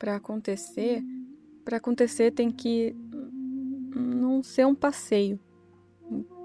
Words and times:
Para 0.00 0.16
acontecer, 0.16 1.04
para 1.62 1.76
acontecer 1.76 2.30
tem 2.30 2.50
que 2.50 2.96
não 3.94 4.42
ser 4.42 4.66
um 4.66 4.74
passeio. 4.74 5.38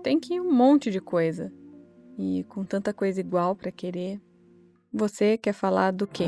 Tem 0.03 0.19
que 0.19 0.33
ir 0.33 0.41
um 0.41 0.51
monte 0.51 0.91
de 0.91 0.99
coisa. 0.99 1.53
E 2.19 2.43
com 2.49 2.65
tanta 2.65 2.93
coisa 2.93 3.21
igual 3.21 3.55
para 3.55 3.71
querer, 3.71 4.21
você 4.91 5.37
quer 5.37 5.53
falar 5.53 5.91
do 5.91 6.05
quê? 6.05 6.25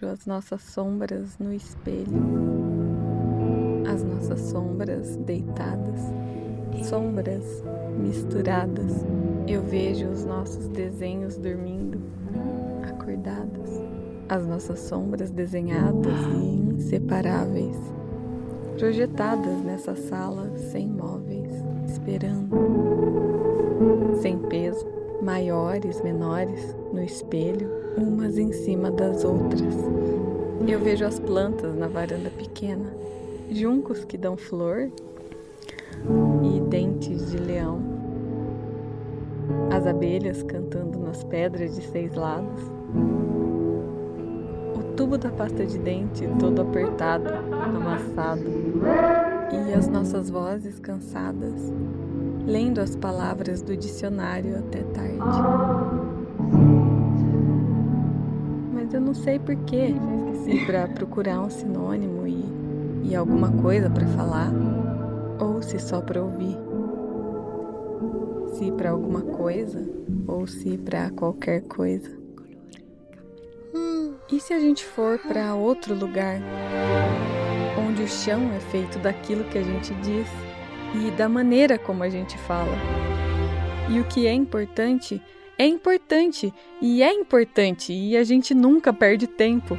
Vejo 0.00 0.06
as 0.06 0.26
nossas 0.26 0.62
sombras 0.62 1.38
no 1.38 1.52
espelho, 1.52 2.22
as 3.90 4.02
nossas 4.02 4.40
sombras 4.40 5.16
deitadas, 5.16 6.00
sombras 6.84 7.44
misturadas. 7.98 9.04
Eu 9.46 9.62
vejo 9.62 10.08
os 10.08 10.24
nossos 10.24 10.68
desenhos 10.68 11.36
dormindo, 11.36 12.00
acordadas, 12.88 13.70
as 14.28 14.46
nossas 14.46 14.80
sombras 14.80 15.30
desenhadas 15.30 16.18
e 16.34 16.74
inseparáveis, 16.74 17.76
projetadas 18.78 19.62
nessa 19.62 19.94
sala 19.94 20.56
sem 20.56 20.88
móveis, 20.88 21.52
esperando, 21.86 22.56
sem 24.20 24.38
peso 24.38 24.89
maiores, 25.22 26.00
menores, 26.02 26.74
no 26.92 27.02
espelho, 27.02 27.70
umas 27.96 28.38
em 28.38 28.52
cima 28.52 28.90
das 28.90 29.24
outras. 29.24 29.74
Eu 30.66 30.78
vejo 30.78 31.04
as 31.04 31.18
plantas 31.18 31.74
na 31.74 31.88
varanda 31.88 32.30
pequena, 32.30 32.92
juncos 33.50 34.04
que 34.04 34.16
dão 34.16 34.36
flor 34.36 34.90
e 36.42 36.60
dentes 36.60 37.30
de 37.30 37.38
leão. 37.38 37.80
As 39.72 39.86
abelhas 39.86 40.42
cantando 40.42 40.98
nas 40.98 41.24
pedras 41.24 41.74
de 41.74 41.82
seis 41.82 42.14
lados. 42.14 42.62
O 44.76 44.82
tubo 44.94 45.18
da 45.18 45.30
pasta 45.30 45.64
de 45.66 45.78
dente 45.78 46.28
todo 46.38 46.62
apertado, 46.62 47.32
amassado. 47.52 48.44
E 49.52 49.74
as 49.74 49.88
nossas 49.88 50.30
vozes 50.30 50.78
cansadas 50.78 51.72
lendo 52.46 52.80
as 52.80 52.96
palavras 52.96 53.62
do 53.62 53.76
dicionário 53.76 54.58
até 54.58 54.82
tarde. 54.82 55.40
Mas 58.72 58.92
eu 58.94 59.00
não 59.00 59.14
sei 59.14 59.38
porquê, 59.38 59.94
se 60.44 60.64
para 60.66 60.88
procurar 60.88 61.40
um 61.40 61.50
sinônimo 61.50 62.26
e, 62.26 62.44
e 63.10 63.14
alguma 63.14 63.50
coisa 63.52 63.88
para 63.90 64.06
falar, 64.08 64.52
ou 65.38 65.62
se 65.62 65.78
só 65.78 66.00
para 66.00 66.22
ouvir. 66.22 66.56
Se 68.54 68.70
para 68.72 68.90
alguma 68.90 69.22
coisa, 69.22 69.88
ou 70.26 70.46
se 70.46 70.76
para 70.76 71.10
qualquer 71.10 71.62
coisa. 71.62 72.20
E 74.32 74.38
se 74.38 74.52
a 74.52 74.60
gente 74.60 74.84
for 74.84 75.18
para 75.18 75.56
outro 75.56 75.92
lugar, 75.92 76.40
onde 77.76 78.04
o 78.04 78.08
chão 78.08 78.52
é 78.54 78.60
feito 78.60 78.96
daquilo 79.00 79.42
que 79.44 79.58
a 79.58 79.62
gente 79.62 79.92
diz? 79.94 80.49
E 80.94 81.10
da 81.12 81.28
maneira 81.28 81.78
como 81.78 82.02
a 82.02 82.08
gente 82.08 82.36
fala. 82.38 82.76
E 83.88 83.98
o 84.00 84.04
que 84.04 84.26
é 84.26 84.32
importante 84.32 85.20
é 85.58 85.66
importante 85.66 86.54
e 86.80 87.02
é 87.02 87.12
importante 87.12 87.92
e 87.92 88.16
a 88.16 88.24
gente 88.24 88.54
nunca 88.54 88.92
perde 88.94 89.26
tempo. 89.26 89.76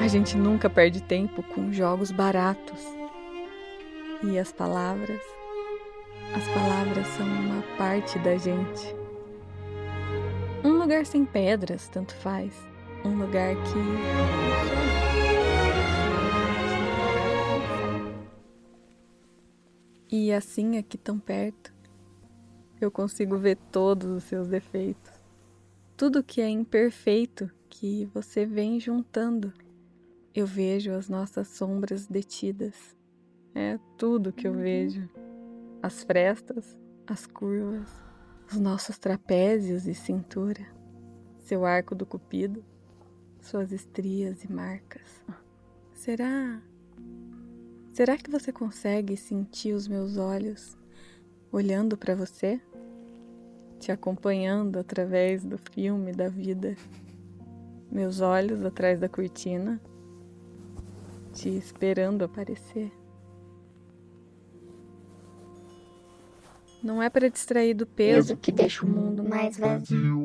A 0.00 0.06
gente 0.06 0.36
nunca 0.36 0.70
perde 0.70 1.02
tempo 1.02 1.42
com 1.42 1.72
jogos 1.72 2.12
baratos. 2.12 2.80
E 4.22 4.38
as 4.38 4.52
palavras, 4.52 5.20
as 6.34 6.46
palavras 6.48 7.06
são 7.08 7.26
uma 7.26 7.62
parte 7.76 8.18
da 8.20 8.36
gente. 8.36 8.94
Um 10.62 10.78
lugar 10.78 11.04
sem 11.04 11.24
pedras, 11.24 11.88
tanto 11.88 12.14
faz. 12.14 12.52
Um 13.04 13.18
lugar 13.18 13.56
que 13.56 15.05
E 20.10 20.32
assim, 20.32 20.78
aqui 20.78 20.96
tão 20.96 21.18
perto, 21.18 21.74
eu 22.80 22.90
consigo 22.90 23.36
ver 23.36 23.56
todos 23.72 24.08
os 24.08 24.24
seus 24.24 24.46
defeitos. 24.46 25.12
Tudo 25.96 26.22
que 26.22 26.40
é 26.40 26.48
imperfeito 26.48 27.50
que 27.68 28.04
você 28.14 28.46
vem 28.46 28.78
juntando. 28.78 29.52
Eu 30.34 30.46
vejo 30.46 30.92
as 30.92 31.08
nossas 31.08 31.48
sombras 31.48 32.06
detidas. 32.06 32.94
É 33.54 33.78
tudo 33.96 34.32
que 34.32 34.46
eu 34.46 34.52
vejo. 34.52 35.08
As 35.82 36.02
frestas, 36.04 36.78
as 37.06 37.26
curvas, 37.26 37.90
os 38.50 38.58
nossos 38.58 38.98
trapézios 38.98 39.86
e 39.86 39.94
cintura, 39.94 40.66
seu 41.38 41.64
arco 41.64 41.94
do 41.94 42.06
cupido, 42.06 42.64
suas 43.40 43.72
estrias 43.72 44.44
e 44.44 44.52
marcas. 44.52 45.24
Será 45.94 46.60
Será 47.96 48.18
que 48.18 48.30
você 48.30 48.52
consegue 48.52 49.16
sentir 49.16 49.72
os 49.72 49.88
meus 49.88 50.18
olhos 50.18 50.76
olhando 51.50 51.96
para 51.96 52.14
você? 52.14 52.60
Te 53.80 53.90
acompanhando 53.90 54.78
através 54.78 55.42
do 55.42 55.56
filme 55.56 56.12
da 56.12 56.28
vida? 56.28 56.76
Meus 57.90 58.20
olhos 58.20 58.62
atrás 58.62 59.00
da 59.00 59.08
cortina, 59.08 59.80
te 61.32 61.48
esperando 61.48 62.22
aparecer? 62.22 62.92
Não 66.82 67.02
é 67.02 67.08
para 67.08 67.30
distrair 67.30 67.72
do 67.72 67.86
peso 67.86 68.36
que 68.36 68.52
deixa 68.52 68.84
o 68.84 68.88
mundo 68.90 69.24
mais 69.24 69.56
vazio. 69.56 70.22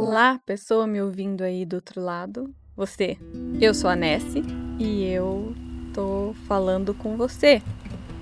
Lá, 0.00 0.40
pessoa 0.44 0.84
me 0.84 1.00
ouvindo 1.00 1.42
aí 1.42 1.64
do 1.64 1.76
outro 1.76 2.00
lado. 2.00 2.52
Você, 2.74 3.16
eu 3.60 3.72
sou 3.72 3.88
a 3.88 3.94
Nessie 3.94 4.42
e 4.80 5.04
eu 5.04 5.54
tô 5.96 6.34
falando 6.46 6.92
com 6.92 7.16
você. 7.16 7.62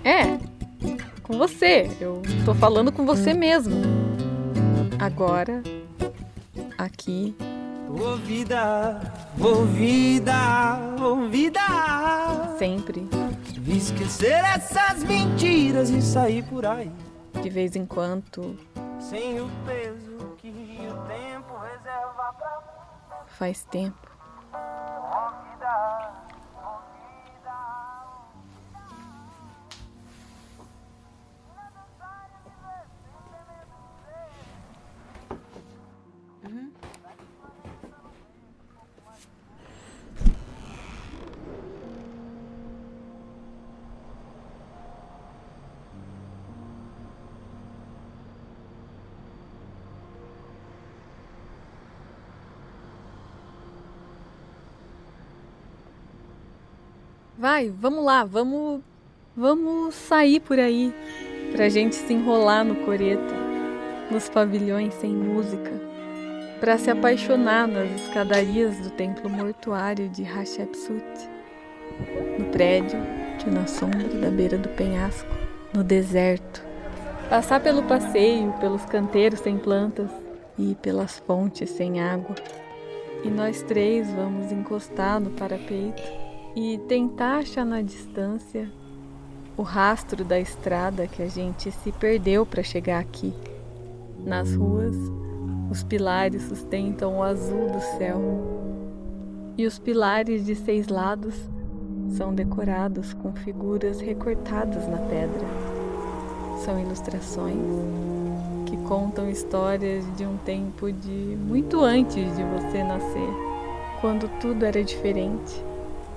É, 0.04 0.38
com 1.24 1.36
você. 1.36 1.90
Eu 2.00 2.22
tô 2.44 2.54
falando 2.54 2.92
com 2.92 3.04
você 3.04 3.34
mesmo. 3.34 3.74
Agora, 5.00 5.60
aqui. 6.78 7.34
Ouvida, 7.88 9.00
ouvida, 9.40 10.34
ouvida. 11.02 11.60
Sempre. 12.58 13.08
Esquecer 13.66 14.44
essas 14.44 15.02
mentiras 15.02 15.90
e 15.90 16.00
sair 16.00 16.44
por 16.44 16.64
aí. 16.64 16.92
De 17.42 17.50
vez 17.50 17.74
em 17.74 17.84
quando. 17.84 18.56
Sem 19.00 19.40
o 19.40 19.50
peso 19.66 20.36
que 20.36 20.48
o 20.48 20.94
tempo 21.08 21.54
reserva 21.58 22.34
pra 22.38 23.24
Faz 23.26 23.64
tempo. 23.64 24.14
Vai, 57.44 57.68
vamos 57.68 58.02
lá, 58.02 58.24
vamos, 58.24 58.80
vamos 59.36 59.94
sair 59.94 60.40
por 60.40 60.58
aí 60.58 60.94
pra 61.52 61.68
gente 61.68 61.94
se 61.94 62.10
enrolar 62.10 62.64
no 62.64 62.74
coreto, 62.86 63.34
nos 64.10 64.30
pavilhões 64.30 64.94
sem 64.94 65.10
música, 65.10 65.70
para 66.58 66.78
se 66.78 66.90
apaixonar 66.90 67.68
nas 67.68 67.90
escadarias 68.00 68.78
do 68.78 68.88
templo 68.88 69.28
mortuário 69.28 70.08
de 70.08 70.24
Hatshepsut, 70.24 71.04
no 72.38 72.46
prédio 72.46 72.98
silêncio 73.44 73.52
na 73.52 73.66
sombra 73.66 74.08
da 74.08 74.30
beira 74.30 74.56
do 74.56 74.70
penhasco, 74.70 75.28
no 75.74 75.84
deserto. 75.84 76.64
Passar 77.28 77.60
pelo 77.60 77.82
passeio, 77.82 78.54
pelos 78.54 78.86
canteiros 78.86 79.40
sem 79.40 79.58
plantas 79.58 80.10
e 80.58 80.74
pelas 80.76 81.18
fontes 81.18 81.68
sem 81.68 82.00
água. 82.00 82.34
E 83.22 83.28
nós 83.28 83.60
três 83.60 84.10
vamos 84.12 84.50
encostar 84.50 85.20
no 85.20 85.28
parapeito 85.32 86.23
e 86.56 86.78
tentar 86.86 87.38
achar 87.38 87.64
na 87.64 87.82
distância 87.82 88.70
o 89.56 89.62
rastro 89.62 90.24
da 90.24 90.38
estrada 90.38 91.06
que 91.06 91.22
a 91.22 91.28
gente 91.28 91.70
se 91.70 91.92
perdeu 91.92 92.46
para 92.46 92.62
chegar 92.62 93.00
aqui. 93.00 93.32
Nas 94.24 94.54
ruas, 94.54 94.96
os 95.70 95.82
pilares 95.82 96.42
sustentam 96.42 97.18
o 97.18 97.22
azul 97.22 97.70
do 97.70 97.80
céu. 97.98 98.20
E 99.56 99.66
os 99.66 99.78
pilares 99.78 100.44
de 100.44 100.54
seis 100.54 100.88
lados 100.88 101.34
são 102.10 102.34
decorados 102.34 103.12
com 103.14 103.32
figuras 103.32 104.00
recortadas 104.00 104.86
na 104.88 104.98
pedra. 104.98 105.46
São 106.64 106.80
ilustrações 106.80 107.56
que 108.66 108.76
contam 108.78 109.28
histórias 109.28 110.04
de 110.16 110.24
um 110.24 110.36
tempo 110.38 110.90
de 110.90 111.36
muito 111.48 111.80
antes 111.80 112.24
de 112.36 112.42
você 112.42 112.82
nascer, 112.82 113.30
quando 114.00 114.28
tudo 114.40 114.64
era 114.64 114.82
diferente 114.82 115.62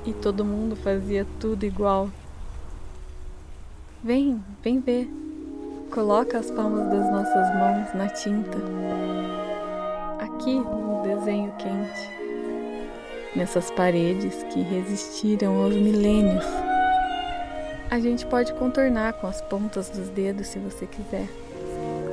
e 0.08 0.14
todo 0.14 0.46
mundo 0.46 0.74
fazia 0.78 1.28
tudo 1.38 1.66
igual. 1.66 2.10
Vem, 4.02 4.42
vem 4.64 4.80
ver. 4.80 5.10
Coloca 5.92 6.40
as 6.40 6.50
palmas 6.50 6.90
das 6.90 7.12
nossas 7.12 7.56
mãos 7.56 7.94
na 7.94 8.08
tinta. 8.08 8.58
Aqui 10.20 10.56
no 10.56 11.04
desenho 11.04 11.52
quente. 11.58 12.10
Nessas 13.36 13.70
paredes 13.70 14.44
que 14.44 14.62
resistiram 14.62 15.62
aos 15.62 15.76
milênios. 15.76 16.46
A 17.92 18.00
gente 18.00 18.26
pode 18.28 18.54
contornar 18.54 19.12
com 19.14 19.28
as 19.28 19.42
pontas 19.42 19.90
dos 19.90 20.08
dedos 20.10 20.48
se 20.48 20.58
você 20.58 20.88
quiser. 20.88 21.28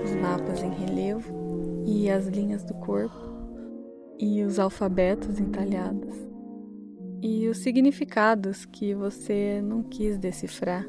Os 0.05 0.11
mapas 0.17 0.61
em 0.63 0.71
relevo 0.71 1.85
e 1.87 2.11
as 2.11 2.27
linhas 2.27 2.65
do 2.65 2.75
corpo 2.75 3.23
e 4.19 4.43
os 4.43 4.59
alfabetos 4.59 5.39
entalhados 5.39 6.34
e 7.27 7.49
os 7.49 7.57
significados 7.57 8.67
que 8.67 8.95
você 8.95 9.63
não 9.65 9.83
quis 9.83 10.19
decifrar 10.19 10.87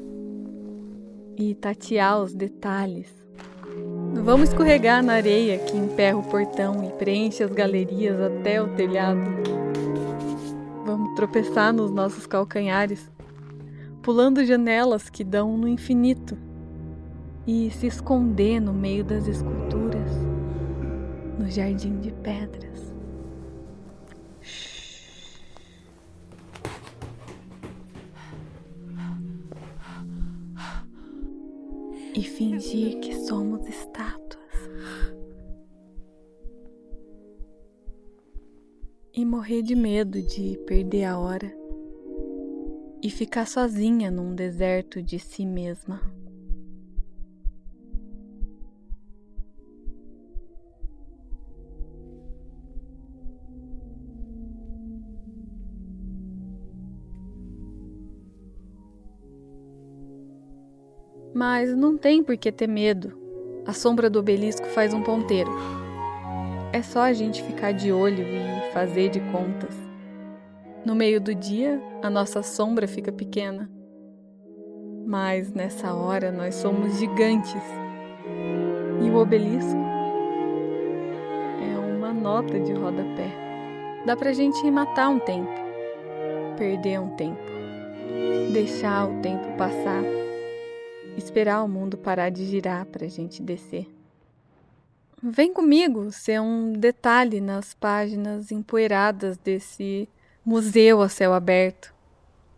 e 1.34 1.54
tatear 1.54 2.20
os 2.20 2.34
detalhes. 2.34 3.08
Vamos 4.22 4.50
escorregar 4.50 5.02
na 5.02 5.14
areia 5.14 5.58
que 5.58 5.74
emperra 5.74 6.18
o 6.18 6.22
portão 6.22 6.84
e 6.84 6.92
preenche 6.98 7.42
as 7.42 7.50
galerias 7.50 8.20
até 8.20 8.60
o 8.60 8.68
telhado. 8.74 9.18
Vamos 10.84 11.14
tropeçar 11.14 11.72
nos 11.72 11.90
nossos 11.90 12.26
calcanhares, 12.26 13.10
pulando 14.02 14.44
janelas 14.44 15.08
que 15.08 15.24
dão 15.24 15.56
no 15.56 15.66
infinito 15.66 16.36
e 17.46 17.70
se 17.70 17.86
esconder 17.86 18.60
no 18.60 18.74
meio 18.74 19.02
das 19.02 19.26
esculturas, 19.26 20.10
no 21.38 21.48
jardim 21.48 21.98
de 21.98 22.12
pedras. 22.12 22.95
E 32.16 32.22
fingir 32.22 32.98
que 33.00 33.14
somos 33.14 33.68
estátuas. 33.68 34.42
E 39.12 39.24
morrer 39.24 39.62
de 39.62 39.74
medo 39.74 40.22
de 40.22 40.58
perder 40.66 41.04
a 41.04 41.18
hora 41.18 41.54
e 43.02 43.10
ficar 43.10 43.46
sozinha 43.46 44.10
num 44.10 44.34
deserto 44.34 45.02
de 45.02 45.18
si 45.18 45.44
mesma. 45.44 46.00
Mas 61.36 61.76
não 61.76 61.98
tem 61.98 62.22
por 62.22 62.34
que 62.38 62.50
ter 62.50 62.66
medo. 62.66 63.12
A 63.66 63.74
sombra 63.74 64.08
do 64.08 64.18
obelisco 64.18 64.66
faz 64.68 64.94
um 64.94 65.02
ponteiro. 65.02 65.50
É 66.72 66.80
só 66.80 67.00
a 67.00 67.12
gente 67.12 67.42
ficar 67.42 67.72
de 67.72 67.92
olho 67.92 68.24
e 68.24 68.72
fazer 68.72 69.10
de 69.10 69.20
contas. 69.20 69.76
No 70.82 70.94
meio 70.94 71.20
do 71.20 71.34
dia, 71.34 71.78
a 72.02 72.08
nossa 72.08 72.42
sombra 72.42 72.88
fica 72.88 73.12
pequena. 73.12 73.70
Mas 75.06 75.52
nessa 75.52 75.92
hora 75.92 76.32
nós 76.32 76.54
somos 76.54 76.98
gigantes. 76.98 77.62
E 79.04 79.10
o 79.10 79.16
obelisco 79.18 79.78
é 81.60 81.78
uma 81.78 82.14
nota 82.14 82.58
de 82.58 82.72
rodapé. 82.72 83.30
Dá 84.06 84.16
pra 84.16 84.32
gente 84.32 84.70
matar 84.70 85.10
um 85.10 85.18
tempo, 85.18 85.52
perder 86.56 86.98
um 86.98 87.10
tempo, 87.10 87.42
deixar 88.54 89.06
o 89.06 89.20
tempo 89.20 89.54
passar 89.58 90.15
esperar 91.16 91.62
o 91.62 91.68
mundo 91.68 91.96
parar 91.96 92.30
de 92.30 92.44
girar 92.44 92.86
para 92.86 93.06
a 93.06 93.08
gente 93.08 93.42
descer. 93.42 93.88
Vem 95.22 95.52
comigo 95.52 96.12
ser 96.12 96.40
um 96.40 96.72
detalhe 96.72 97.40
nas 97.40 97.72
páginas 97.72 98.52
empoeiradas 98.52 99.38
desse 99.38 100.08
museu 100.44 101.00
a 101.00 101.08
céu 101.08 101.32
aberto. 101.32 101.94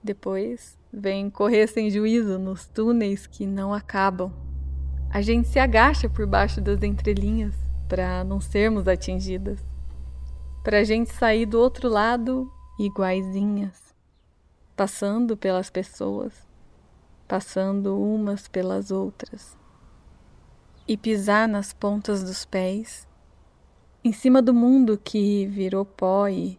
Depois, 0.03 0.77
vem 0.93 1.31
correr 1.31 1.69
sem 1.69 1.89
juízo 1.89 2.39
nos 2.39 2.67
túneis 2.67 3.27
que 3.27 3.47
não 3.47 3.73
acabam. 3.73 4.33
A 5.09 5.23
gente 5.23 5.49
se 5.49 5.59
agacha 5.59 6.09
por 6.09 6.27
baixo 6.27 6.61
das 6.61 6.83
entrelinhas 6.83 7.55
para 7.89 8.25
não 8.25 8.41
sermos 8.41 8.89
atingidas. 8.89 9.65
Para 10.65 10.81
a 10.81 10.85
gente 10.85 11.13
sair 11.13 11.47
do 11.47 11.59
outro 11.59 11.89
lado 11.89 12.53
iguaizinhas, 12.79 13.95
passando 14.77 15.37
pelas 15.37 15.71
pessoas 15.71 16.48
passando 17.29 18.01
umas 18.01 18.49
pelas 18.49 18.91
outras, 18.91 19.57
e 20.89 20.97
pisar 20.97 21.47
nas 21.47 21.73
pontas 21.75 22.25
dos 22.25 22.47
pés, 22.47 23.07
em 24.03 24.13
cima 24.13 24.41
do 24.41 24.55
mundo 24.55 24.99
que 25.03 25.47
virou 25.47 25.85
pó 25.85 26.27
e 26.27 26.59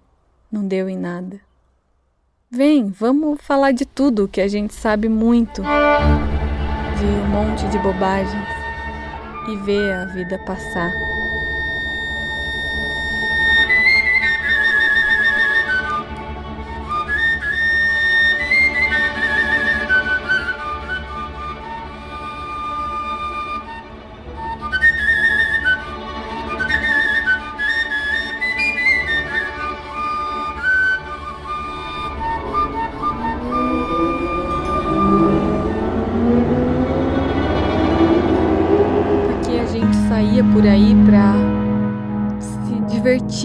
não 0.51 0.65
deu 0.67 0.87
em 0.87 0.97
nada. 0.97 1.41
Vem, 2.51 2.89
vamos 2.89 3.41
falar 3.41 3.71
de 3.71 3.85
tudo 3.85 4.27
que 4.27 4.41
a 4.41 4.47
gente 4.47 4.73
sabe 4.73 5.09
muito, 5.09 5.61
de 5.61 7.05
um 7.05 7.27
monte 7.27 7.67
de 7.69 7.79
bobagens 7.79 8.47
e 9.49 9.55
ver 9.57 9.91
a 9.93 10.05
vida 10.05 10.37
passar. 10.45 11.18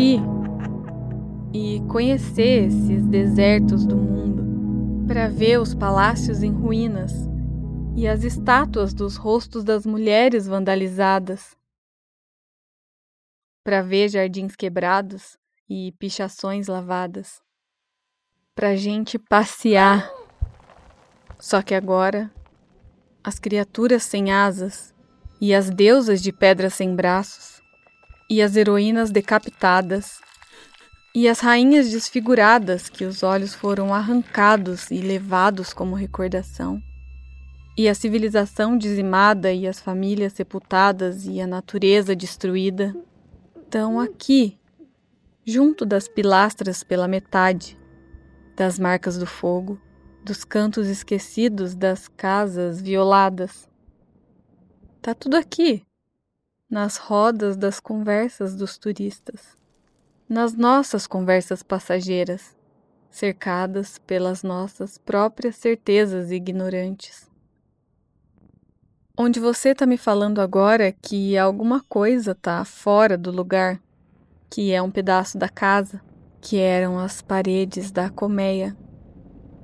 E 0.03 1.81
conhecer 1.89 2.67
esses 2.67 3.07
desertos 3.07 3.87
do 3.87 3.97
mundo, 3.97 5.07
para 5.07 5.29
ver 5.29 5.61
os 5.61 5.75
palácios 5.75 6.43
em 6.43 6.51
ruínas 6.51 7.13
e 7.95 8.09
as 8.09 8.25
estátuas 8.25 8.93
dos 8.93 9.17
rostos 9.17 9.63
das 9.63 9.87
mulheres 9.87 10.47
vandalizadas, 10.49 11.57
para 13.63 13.83
ver 13.83 14.09
jardins 14.09 14.57
quebrados 14.57 15.39
e 15.71 15.93
pichações 15.93 16.67
lavadas, 16.67 17.41
para 18.55 18.75
gente 18.75 19.19
passear. 19.19 20.13
Só 21.39 21.63
que 21.63 21.75
agora 21.75 22.33
as 23.23 23.39
criaturas 23.39 24.03
sem 24.03 24.33
asas 24.33 24.93
e 25.41 25.55
as 25.55 25.71
deusas 25.71 26.21
de 26.21 26.33
pedra 26.33 26.69
sem 26.69 26.97
braços, 26.97 27.54
e 28.29 28.43
as 28.43 28.57
heroínas 28.57 29.11
decapitadas, 29.11 30.21
e 31.15 31.29
as 31.29 31.41
rainhas 31.41 31.91
desfiguradas 31.91 32.89
que 32.89 33.05
os 33.05 33.23
olhos 33.23 33.55
foram 33.55 33.95
arrancados 33.95 34.91
e 34.91 34.99
levados 34.99 35.73
como 35.73 35.95
recordação, 35.95 36.83
e 37.77 37.89
a 37.89 37.95
civilização 37.95 38.77
dizimada 38.77 39.53
e 39.53 39.67
as 39.67 39.81
famílias 39.81 40.33
sepultadas 40.33 41.27
e 41.27 41.41
a 41.41 41.47
natureza 41.47 42.15
destruída, 42.15 42.95
estão 43.57 44.01
aqui, 44.01 44.59
junto 45.45 45.85
das 45.85 46.09
pilastras 46.09 46.83
pela 46.83 47.09
metade, 47.09 47.79
das 48.57 48.79
marcas 48.79 49.19
do 49.19 49.27
fogo 49.27 49.81
dos 50.25 50.43
cantos 50.43 50.89
esquecidos 50.89 51.75
das 51.75 52.09
casas 52.09 52.81
violadas. 52.81 53.69
Tá 55.03 55.15
tudo 55.15 55.37
aqui, 55.37 55.85
nas 56.75 56.97
rodas 56.97 57.57
das 57.57 57.79
conversas 57.79 58.57
dos 58.57 58.77
turistas, 58.77 59.57
nas 60.29 60.55
nossas 60.55 61.07
conversas 61.07 61.63
passageiras, 61.63 62.57
cercadas 63.09 63.97
pelas 63.99 64.43
nossas 64.43 64.99
próprias 64.99 65.55
certezas 65.55 66.33
ignorantes. 66.33 67.31
Onde 69.17 69.39
você 69.39 69.69
está 69.69 69.87
me 69.87 69.97
falando 69.97 70.41
agora 70.41 70.91
que 70.91 71.39
alguma 71.39 71.81
coisa 71.89 72.33
está 72.33 72.65
fora 72.65 73.17
do 73.17 73.31
lugar, 73.31 73.81
que 74.51 74.73
é 74.73 74.83
um 74.83 74.91
pedaço 74.91 75.39
da 75.39 75.49
casa, 75.49 76.03
que 76.41 76.59
eram 76.59 76.99
as 76.99 77.23
paredes 77.23 77.93
da 77.93 78.11
colmeia, 78.11 78.77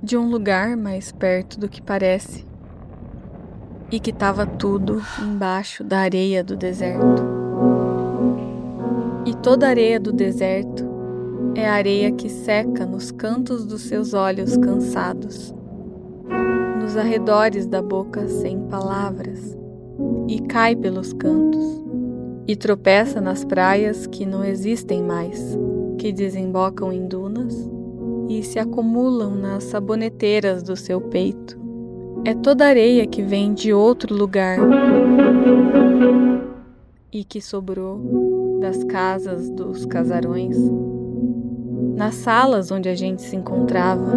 de 0.01 0.15
um 0.15 0.29
lugar 0.29 0.77
mais 0.77 1.11
perto 1.11 1.59
do 1.59 1.67
que 1.67 1.81
parece, 1.81 2.47
e 3.91 3.99
que 3.99 4.11
estava 4.11 4.45
tudo 4.45 5.01
embaixo 5.21 5.83
da 5.83 5.99
areia 5.99 6.43
do 6.43 6.55
deserto. 6.55 7.23
E 9.25 9.35
toda 9.35 9.67
areia 9.67 9.99
do 9.99 10.11
deserto 10.11 10.89
é 11.55 11.67
areia 11.67 12.11
que 12.11 12.29
seca 12.29 12.85
nos 12.85 13.11
cantos 13.11 13.65
dos 13.65 13.81
seus 13.81 14.13
olhos 14.13 14.55
cansados 14.57 15.53
nos 16.91 16.97
arredores 16.97 17.65
da 17.65 17.81
boca 17.81 18.27
sem 18.27 18.59
palavras, 18.67 19.57
e 20.27 20.41
cai 20.41 20.75
pelos 20.75 21.13
cantos, 21.13 21.81
e 22.45 22.53
tropeça 22.53 23.21
nas 23.21 23.45
praias 23.45 24.05
que 24.07 24.25
não 24.25 24.43
existem 24.43 25.01
mais, 25.01 25.57
que 25.97 26.11
desembocam 26.11 26.91
em 26.91 27.07
dunas 27.07 27.55
e 28.27 28.43
se 28.43 28.59
acumulam 28.59 29.35
nas 29.35 29.63
saboneteiras 29.63 30.63
do 30.63 30.75
seu 30.75 30.99
peito. 30.99 31.60
É 32.23 32.35
toda 32.35 32.67
areia 32.67 33.07
que 33.07 33.23
vem 33.23 33.51
de 33.51 33.73
outro 33.73 34.15
lugar 34.15 34.59
e 37.11 37.23
que 37.23 37.41
sobrou 37.41 38.59
das 38.61 38.83
casas 38.83 39.49
dos 39.49 39.85
casarões, 39.85 40.55
nas 41.95 42.13
salas 42.13 42.69
onde 42.69 42.87
a 42.87 42.95
gente 42.95 43.23
se 43.23 43.35
encontrava 43.35 44.13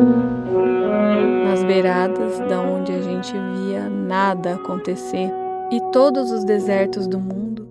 nas 1.44 1.64
beiradas 1.64 2.38
da 2.40 2.60
onde 2.60 2.92
a 2.92 3.00
gente 3.00 3.32
via 3.32 3.88
nada 3.88 4.54
acontecer, 4.54 5.30
e 5.72 5.80
todos 5.90 6.30
os 6.30 6.44
desertos 6.44 7.06
do 7.06 7.18
mundo 7.18 7.66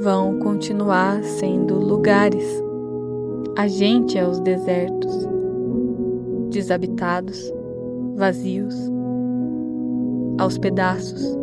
vão 0.00 0.40
continuar 0.40 1.22
sendo 1.22 1.76
lugares. 1.76 2.44
A 3.56 3.68
gente 3.68 4.18
é 4.18 4.26
os 4.26 4.40
desertos, 4.40 5.28
desabitados, 6.50 7.52
vazios, 8.16 8.74
aos 10.40 10.56
pedaços. 10.56 11.36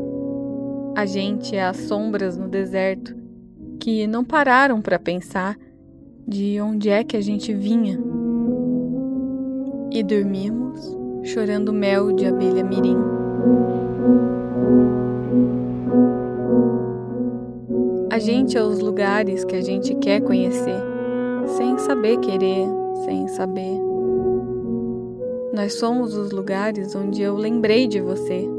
A 0.95 1.05
gente 1.05 1.55
é 1.55 1.63
as 1.63 1.77
sombras 1.77 2.35
no 2.35 2.47
deserto 2.47 3.15
que 3.79 4.07
não 4.07 4.23
pararam 4.23 4.81
para 4.81 4.97
pensar 4.97 5.55
de 6.27 6.59
onde 6.59 6.89
é 6.89 7.03
que 7.03 7.15
a 7.15 7.21
gente 7.21 7.53
vinha. 7.53 7.99
E 9.91 10.01
dormimos 10.01 10.97
chorando 11.23 11.71
mel 11.71 12.11
de 12.11 12.25
abelha 12.25 12.63
mirim. 12.63 12.97
A 18.09 18.17
gente 18.17 18.57
é 18.57 18.63
os 18.63 18.79
lugares 18.79 19.45
que 19.45 19.55
a 19.55 19.61
gente 19.61 19.93
quer 19.95 20.21
conhecer, 20.21 20.81
sem 21.55 21.77
saber 21.77 22.17
querer, 22.17 22.67
sem 23.05 23.27
saber. 23.27 23.79
Nós 25.53 25.73
somos 25.73 26.15
os 26.15 26.31
lugares 26.31 26.95
onde 26.95 27.21
eu 27.21 27.35
lembrei 27.35 27.87
de 27.87 28.01
você 28.01 28.56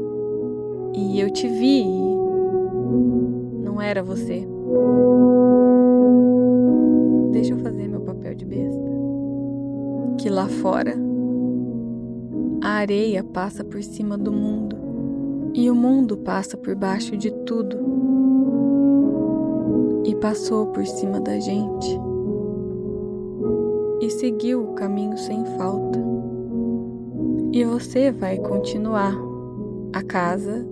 e 0.99 1.19
eu 1.19 1.29
te 1.29 1.47
vi 1.47 1.81
e 1.81 2.15
não 3.63 3.81
era 3.81 4.03
você. 4.03 4.45
Deixa 7.31 7.53
eu 7.53 7.57
fazer 7.59 7.87
meu 7.87 8.01
papel 8.01 8.35
de 8.35 8.45
besta. 8.45 8.89
Que 10.17 10.29
lá 10.29 10.47
fora 10.47 10.93
a 12.61 12.69
areia 12.69 13.23
passa 13.23 13.63
por 13.63 13.81
cima 13.81 14.17
do 14.17 14.31
mundo 14.31 14.75
e 15.53 15.71
o 15.71 15.75
mundo 15.75 16.17
passa 16.17 16.57
por 16.57 16.75
baixo 16.75 17.15
de 17.15 17.31
tudo. 17.31 17.77
E 20.05 20.15
passou 20.15 20.67
por 20.67 20.85
cima 20.85 21.21
da 21.21 21.39
gente 21.39 21.99
e 24.01 24.09
seguiu 24.09 24.63
o 24.63 24.73
caminho 24.73 25.17
sem 25.17 25.45
falta. 25.57 25.99
E 27.51 27.63
você 27.63 28.11
vai 28.11 28.37
continuar 28.37 29.13
a 29.93 30.03
casa 30.03 30.65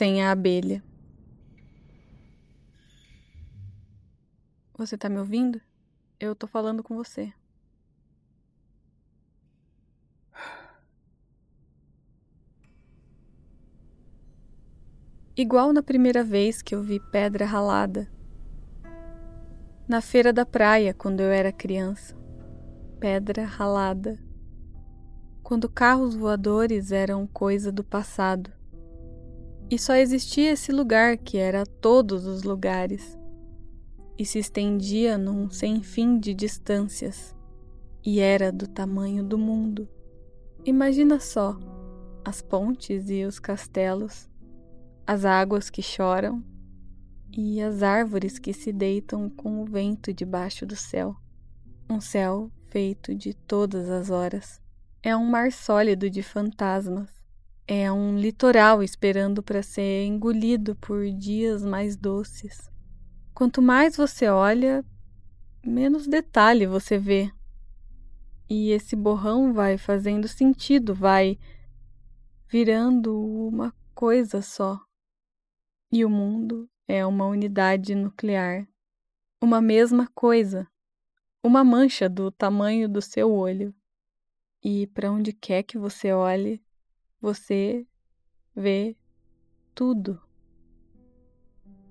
sem 0.00 0.24
a 0.24 0.30
abelha. 0.30 0.82
Você 4.78 4.96
tá 4.96 5.10
me 5.10 5.18
ouvindo? 5.18 5.60
Eu 6.18 6.34
tô 6.34 6.46
falando 6.46 6.82
com 6.82 6.96
você. 6.96 7.34
igual 15.36 15.70
na 15.72 15.82
primeira 15.82 16.24
vez 16.24 16.62
que 16.62 16.74
eu 16.74 16.82
vi 16.82 16.98
pedra 16.98 17.44
ralada. 17.44 18.10
Na 19.86 20.00
feira 20.00 20.32
da 20.32 20.46
praia, 20.46 20.94
quando 20.94 21.20
eu 21.20 21.30
era 21.30 21.52
criança. 21.52 22.16
Pedra 22.98 23.44
ralada. 23.44 24.18
Quando 25.42 25.68
carros 25.68 26.14
voadores 26.14 26.90
eram 26.90 27.26
coisa 27.26 27.70
do 27.70 27.84
passado. 27.84 28.59
E 29.70 29.78
só 29.78 29.94
existia 29.94 30.52
esse 30.52 30.72
lugar 30.72 31.16
que 31.16 31.38
era 31.38 31.64
todos 31.64 32.26
os 32.26 32.42
lugares. 32.42 33.16
E 34.18 34.24
se 34.26 34.38
estendia 34.38 35.16
num 35.16 35.50
sem 35.50 35.82
fim 35.82 36.18
de 36.18 36.34
distâncias. 36.34 37.34
E 38.04 38.20
era 38.20 38.50
do 38.50 38.66
tamanho 38.66 39.22
do 39.22 39.38
mundo. 39.38 39.88
Imagina 40.64 41.20
só 41.20 41.58
as 42.24 42.42
pontes 42.42 43.08
e 43.08 43.24
os 43.24 43.38
castelos 43.38 44.28
as 45.10 45.24
águas 45.24 45.68
que 45.68 45.82
choram 45.82 46.40
e 47.36 47.60
as 47.60 47.82
árvores 47.82 48.38
que 48.38 48.52
se 48.52 48.72
deitam 48.72 49.28
com 49.28 49.60
o 49.60 49.64
vento 49.64 50.14
debaixo 50.14 50.64
do 50.64 50.76
céu. 50.76 51.16
Um 51.90 52.00
céu 52.00 52.48
feito 52.70 53.12
de 53.12 53.34
todas 53.34 53.88
as 53.90 54.08
horas. 54.08 54.62
É 55.02 55.16
um 55.16 55.24
mar 55.26 55.50
sólido 55.50 56.08
de 56.08 56.22
fantasmas. 56.22 57.19
É 57.72 57.92
um 57.92 58.18
litoral 58.18 58.82
esperando 58.82 59.44
para 59.44 59.62
ser 59.62 60.04
engolido 60.04 60.74
por 60.74 61.08
dias 61.08 61.64
mais 61.64 61.96
doces. 61.96 62.68
Quanto 63.32 63.62
mais 63.62 63.96
você 63.96 64.28
olha, 64.28 64.84
menos 65.64 66.08
detalhe 66.08 66.66
você 66.66 66.98
vê. 66.98 67.30
E 68.48 68.72
esse 68.72 68.96
borrão 68.96 69.52
vai 69.52 69.78
fazendo 69.78 70.26
sentido, 70.26 70.92
vai 70.96 71.38
virando 72.48 73.16
uma 73.16 73.72
coisa 73.94 74.42
só. 74.42 74.84
E 75.92 76.04
o 76.04 76.10
mundo 76.10 76.68
é 76.88 77.06
uma 77.06 77.26
unidade 77.26 77.94
nuclear, 77.94 78.66
uma 79.40 79.60
mesma 79.60 80.08
coisa, 80.12 80.66
uma 81.40 81.62
mancha 81.62 82.08
do 82.08 82.32
tamanho 82.32 82.88
do 82.88 83.00
seu 83.00 83.32
olho. 83.32 83.72
E 84.60 84.88
para 84.88 85.12
onde 85.12 85.32
quer 85.32 85.62
que 85.62 85.78
você 85.78 86.12
olhe, 86.12 86.60
você 87.20 87.86
vê 88.54 88.96
tudo. 89.74 90.20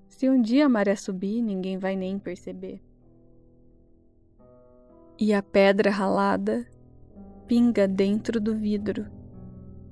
Se 0.08 0.28
um 0.28 0.40
dia 0.40 0.66
a 0.66 0.68
maré 0.68 0.96
subir, 0.96 1.40
ninguém 1.40 1.78
vai 1.78 1.96
nem 1.96 2.18
perceber. 2.18 2.82
E 5.18 5.32
a 5.32 5.42
pedra 5.42 5.90
ralada 5.90 6.66
pinga 7.46 7.86
dentro 7.86 8.40
do 8.40 8.54
vidro. 8.54 9.10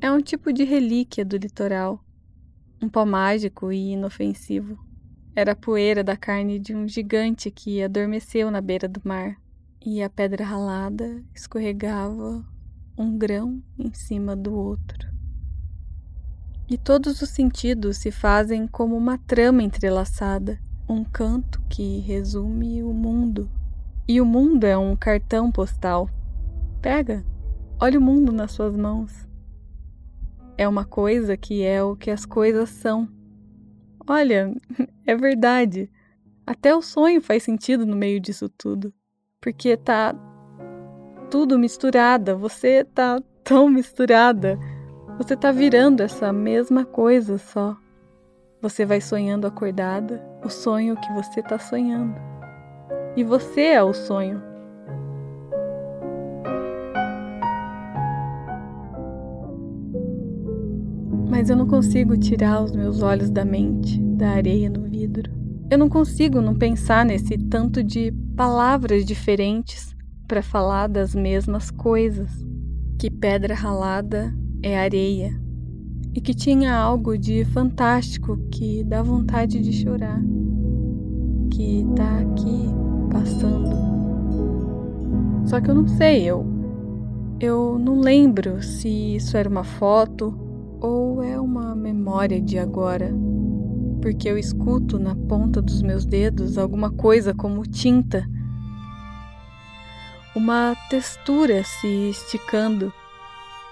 É 0.01 0.11
um 0.11 0.21
tipo 0.21 0.53
de 0.53 0.65
relíquia 0.65 1.25
do 1.25 1.37
litoral 1.37 2.05
um 2.81 2.89
pó 2.89 3.05
mágico 3.05 3.73
e 3.73 3.93
inofensivo. 3.93 4.79
Era 5.35 5.53
a 5.53 5.57
poeira 5.57 6.03
da 6.03 6.17
carne 6.17 6.59
de 6.59 6.75
um 6.75 6.87
gigante 6.87 7.51
que 7.51 7.83
adormeceu 7.83 8.51
na 8.51 8.61
beira 8.61 8.89
do 8.89 9.01
mar, 9.05 9.37
e 9.85 10.03
a 10.03 10.11
pedra 10.11 10.45
ralada 10.45 11.23
escorregava 11.35 12.45
um 12.97 13.17
grão 13.17 13.63
em 13.79 13.93
cima 13.93 14.35
do 14.35 14.55
outro. 14.55 15.18
E 16.69 16.77
todos 16.77 17.23
os 17.23 17.31
sentidos 17.31 17.97
se 17.97 18.11
fazem 18.11 18.67
como 18.67 18.97
uma 18.97 19.19
trama 19.19 19.63
entrelaçada, 19.63 20.59
um 20.89 21.03
canto 21.03 21.61
que 21.69 22.01
resume 22.01 22.83
o 22.83 22.93
mundo. 22.93 23.51
E 24.07 24.21
o 24.21 24.27
mundo 24.27 24.65
é 24.65 24.77
um 24.77 24.95
cartão 24.95 25.51
postal. 25.51 26.09
Pega, 26.83 27.25
olha 27.81 27.99
o 27.99 28.03
mundo 28.03 28.33
nas 28.33 28.53
suas 28.53 28.77
mãos 28.77 29.29
é 30.59 30.67
uma 30.67 30.85
coisa 30.85 31.37
que 31.37 31.63
é 31.63 31.81
o 31.83 31.95
que 31.95 32.11
as 32.11 32.27
coisas 32.27 32.69
são. 32.69 33.09
Olha, 34.07 34.53
é 35.07 35.15
verdade. 35.15 35.89
Até 36.45 36.75
o 36.75 36.83
sonho 36.83 37.23
faz 37.23 37.45
sentido 37.45 37.87
no 37.87 37.95
meio 37.95 38.21
disso 38.21 38.49
tudo. 38.49 38.93
Porque 39.41 39.77
tá 39.77 40.13
tudo 41.31 41.59
misturada, 41.59 42.35
você 42.35 42.85
tá 42.85 43.23
tão 43.45 43.69
misturada. 43.69 44.59
Você 45.19 45.37
tá 45.37 45.51
virando 45.51 46.01
essa 46.01 46.33
mesma 46.33 46.85
coisa 46.85 47.39
só. 47.39 47.77
Você 48.63 48.87
vai 48.87 49.01
sonhando 49.01 49.49
acordada, 49.49 50.25
o 50.45 50.49
sonho 50.49 50.95
que 50.95 51.13
você 51.13 51.43
tá 51.43 51.59
sonhando. 51.59 52.15
E 53.17 53.25
você 53.25 53.63
é 53.63 53.83
o 53.83 53.93
sonho. 53.93 54.41
Mas 61.29 61.51
eu 61.51 61.57
não 61.57 61.67
consigo 61.67 62.17
tirar 62.17 62.63
os 62.63 62.71
meus 62.71 63.03
olhos 63.03 63.29
da 63.29 63.45
mente, 63.45 64.01
da 64.01 64.31
areia 64.31 64.71
no 64.71 64.89
vidro. 64.89 65.33
Eu 65.69 65.79
não 65.79 65.89
consigo 65.89 66.41
não 66.41 66.55
pensar 66.55 67.05
nesse 67.05 67.37
tanto 67.37 67.83
de 67.83 68.13
palavras 68.37 69.05
diferentes 69.05 69.97
para 70.29 70.43
falar 70.43 70.87
das 70.87 71.13
mesmas 71.13 71.73
coisas. 71.73 72.31
Que 72.97 73.11
pedra 73.11 73.53
ralada 73.53 74.33
é 74.63 74.79
areia 74.79 75.39
e 76.15 76.21
que 76.21 76.35
tinha 76.35 76.75
algo 76.75 77.17
de 77.17 77.45
fantástico 77.47 78.37
que 78.51 78.83
dá 78.85 79.03
vontade 79.03 79.61
de 79.61 79.73
chorar, 79.73 80.21
que 81.51 81.87
tá 81.95 82.19
aqui 82.19 82.69
passando. 83.11 83.77
Só 85.47 85.61
que 85.61 85.71
eu 85.71 85.75
não 85.75 85.87
sei, 85.87 86.25
eu 86.25 86.59
eu 87.41 87.79
não 87.79 88.01
lembro 88.01 88.61
se 88.61 88.89
isso 89.15 89.37
era 89.37 89.49
uma 89.49 89.63
foto 89.63 90.37
ou 90.81 91.23
é 91.23 91.39
uma 91.39 91.73
memória 91.77 92.41
de 92.41 92.59
agora, 92.59 93.15
porque 94.03 94.29
eu 94.29 94.37
escuto 94.37 94.99
na 94.99 95.15
ponta 95.15 95.63
dos 95.63 95.81
meus 95.81 96.05
dedos 96.05 96.59
alguma 96.59 96.91
coisa 96.91 97.33
como 97.33 97.63
tinta, 97.63 98.29
uma 100.35 100.75
textura 100.91 101.63
se 101.63 102.11
esticando. 102.11 102.93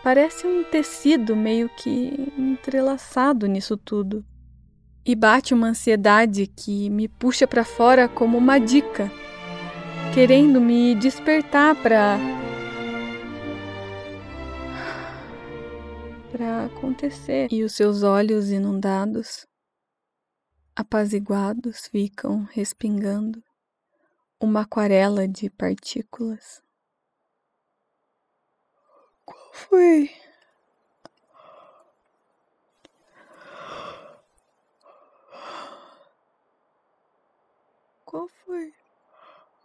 Parece 0.06 0.46
um 0.46 0.62
tecido 0.62 1.34
meio 1.34 1.68
que 1.68 2.32
entrelaçado 2.38 3.48
nisso 3.48 3.76
tudo. 3.76 4.24
E 5.04 5.16
bate 5.16 5.52
uma 5.52 5.66
ansiedade 5.66 6.46
que 6.46 6.88
me 6.88 7.08
puxa 7.08 7.44
para 7.44 7.64
fora 7.64 8.08
como 8.08 8.38
uma 8.38 8.60
dica, 8.60 9.10
querendo 10.14 10.60
me 10.60 10.94
despertar 10.94 11.74
para 11.82 12.18
para 16.30 16.66
acontecer. 16.66 17.48
E 17.50 17.64
os 17.64 17.72
seus 17.72 18.04
olhos 18.04 18.52
inundados, 18.52 19.44
apaziguados, 20.76 21.88
ficam 21.88 22.46
respingando 22.52 23.42
uma 24.40 24.60
aquarela 24.60 25.26
de 25.26 25.50
partículas. 25.50 26.64
Qual 29.26 29.52
foi? 29.52 30.10
Qual 38.06 38.28
foi 38.28 38.74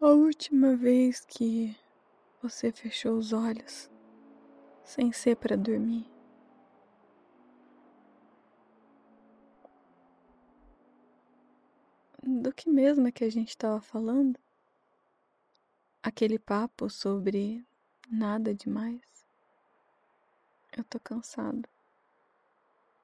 a 0.01 0.07
última 0.07 0.75
vez 0.75 1.23
que 1.25 1.73
você 2.41 2.71
fechou 2.71 3.17
os 3.17 3.31
olhos 3.31 3.89
sem 4.83 5.13
ser 5.13 5.37
para 5.37 5.55
dormir? 5.55 6.11
do 12.23 12.53
que 12.53 12.69
mesmo 12.69 13.07
é 13.07 13.11
que 13.11 13.23
a 13.23 13.29
gente 13.29 13.49
estava 13.49 13.81
falando? 13.81 14.39
Aquele 16.03 16.39
papo 16.39 16.89
sobre 16.89 17.65
nada 18.09 18.53
demais. 18.53 19.20
Eu 20.75 20.83
tô 20.83 20.99
cansado. 20.99 21.67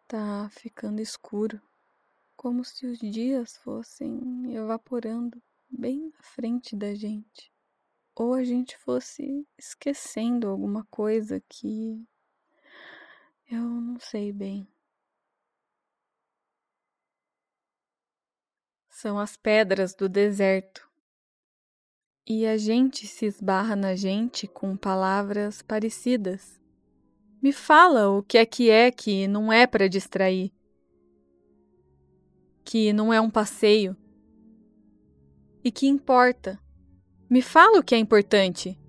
Tá 0.07 0.49
ficando 0.51 1.01
escuro, 1.01 1.61
como 2.35 2.63
se 2.63 2.85
os 2.85 2.99
dias 2.99 3.57
fossem 3.57 4.55
evaporando 4.55 5.41
bem 5.69 6.11
na 6.15 6.23
frente 6.23 6.75
da 6.75 6.93
gente. 6.93 7.51
Ou 8.15 8.33
a 8.33 8.43
gente 8.43 8.77
fosse 8.77 9.47
esquecendo 9.57 10.47
alguma 10.47 10.85
coisa 10.85 11.41
que 11.49 12.07
eu 13.49 13.61
não 13.61 13.99
sei 13.99 14.31
bem. 14.31 14.67
são 18.97 19.19
as 19.19 19.37
pedras 19.37 19.93
do 19.93 20.09
deserto. 20.09 20.89
E 22.25 22.47
a 22.47 22.57
gente 22.57 23.05
se 23.05 23.27
esbarra 23.27 23.75
na 23.75 23.95
gente 23.95 24.47
com 24.47 24.75
palavras 24.75 25.61
parecidas. 25.61 26.59
Me 27.41 27.53
fala 27.53 28.09
o 28.09 28.23
que 28.23 28.37
é 28.37 28.45
que 28.45 28.69
é 28.69 28.89
que 28.89 29.27
não 29.27 29.53
é 29.53 29.67
para 29.67 29.87
distrair, 29.87 30.51
que 32.65 32.91
não 32.91 33.13
é 33.13 33.21
um 33.21 33.29
passeio 33.29 33.95
e 35.63 35.71
que 35.71 35.87
importa. 35.87 36.59
Me 37.29 37.43
fala 37.43 37.79
o 37.79 37.83
que 37.83 37.93
é 37.93 37.97
importante, 37.99 38.79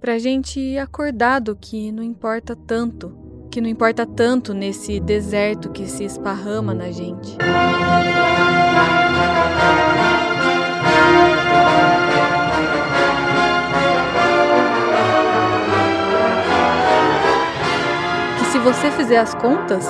pra 0.00 0.18
gente 0.18 0.78
acordar 0.78 1.40
do 1.40 1.54
que 1.54 1.92
não 1.92 2.02
importa 2.02 2.56
tanto, 2.56 3.14
que 3.50 3.60
não 3.60 3.68
importa 3.68 4.06
tanto 4.06 4.54
nesse 4.54 4.98
deserto 4.98 5.70
que 5.70 5.86
se 5.86 6.04
esparrama 6.04 6.72
na 6.72 6.90
gente. 6.90 7.36
Que 7.36 7.80
você 18.62 18.90
fizer 18.90 19.18
as 19.18 19.34
contas, 19.34 19.88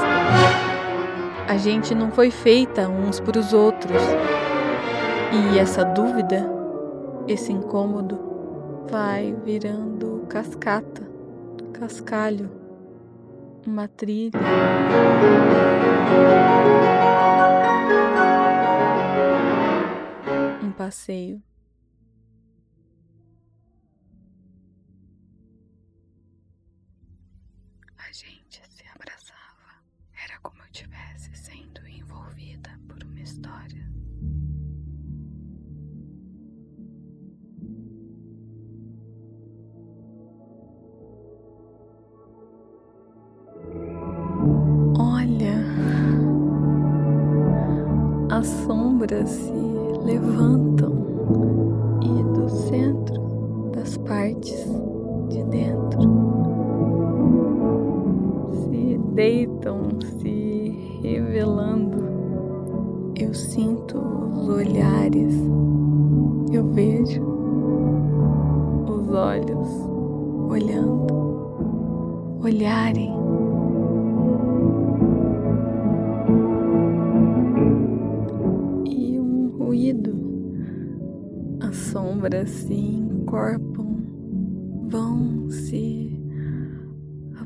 a 1.49 1.57
gente 1.57 1.95
não 1.95 2.11
foi 2.11 2.31
feita 2.31 2.89
uns 2.89 3.21
para 3.21 3.39
os 3.39 3.53
outros. 3.53 4.03
E 5.33 5.59
essa 5.59 5.85
dúvida, 5.85 6.49
esse 7.27 7.53
incômodo, 7.53 8.19
vai 8.89 9.37
virando 9.45 10.25
cascata, 10.29 11.03
cascalho, 11.73 12.51
uma 13.67 13.87
trilha. 13.89 14.39
passeio. 20.81 21.50
A 28.11 28.13
gente 28.13 28.61
se 28.69 28.85
abraçava. 28.89 29.85
Era 30.25 30.37
como 30.41 30.61
eu 30.61 30.71
tivesse 30.73 31.33
sendo 31.33 31.87
envolvida 31.87 32.77
por 32.89 33.01
uma 33.05 33.21
história. 33.21 33.89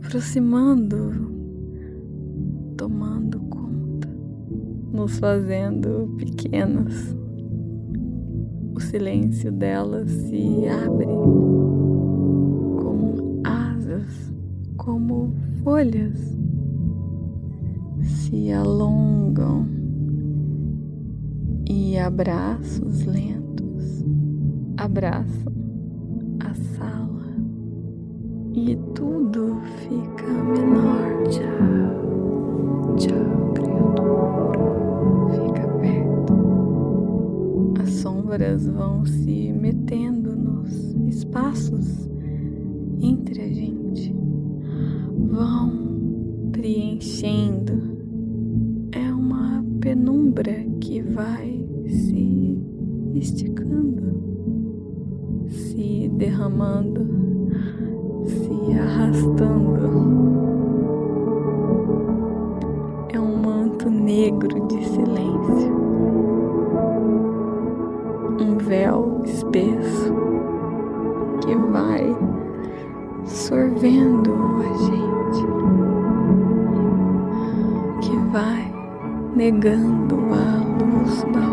Aproximando, 0.04 1.12
tomando 2.76 3.40
conta, 3.40 4.08
nos 4.92 5.18
fazendo 5.18 6.14
pequenos. 6.18 7.16
O 8.74 8.80
silêncio 8.80 9.50
delas 9.50 10.10
se 10.10 10.68
abre 10.68 11.06
com 12.76 13.40
asas, 13.44 14.32
como 14.76 15.32
folhas, 15.62 16.36
se 18.02 18.52
alongam 18.52 19.66
e 21.66 21.96
abraços 21.98 23.06
lentos 23.06 24.04
abraçam 24.76 25.52
a 26.40 26.54
sala 26.76 27.34
e 28.52 28.76
tudo 28.94 29.13
menor. 30.32 31.22
Tchau, 31.28 32.96
tchau, 32.96 33.52
criatura. 33.54 34.58
Fica 35.30 35.66
perto. 35.80 36.34
As 37.82 37.90
sombras 37.90 38.66
vão 38.66 39.04
se 39.04 39.52
metendo 39.52 40.36
nos 40.36 40.94
espaços 41.08 42.08
entre 43.00 43.42
a 43.42 43.48
gente, 43.48 44.14
vão 45.30 46.50
preenchendo. 46.52 47.82
É 48.92 49.12
uma 49.12 49.64
penumbra 49.80 50.54
que 50.80 51.02
vai 51.02 51.66
se 51.86 52.58
esticando, 53.14 54.14
se 55.48 56.08
derramando, 56.16 56.93
silêncio, 65.04 65.74
um 68.40 68.56
véu 68.56 69.20
espesso 69.24 70.14
que 71.42 71.54
vai 71.70 72.16
sorvendo 73.26 74.32
a 74.60 74.72
gente, 74.84 75.44
que 78.00 78.16
vai 78.32 78.72
negando 79.36 80.16
a 80.32 80.64
luz 80.82 81.22
da. 81.24 81.44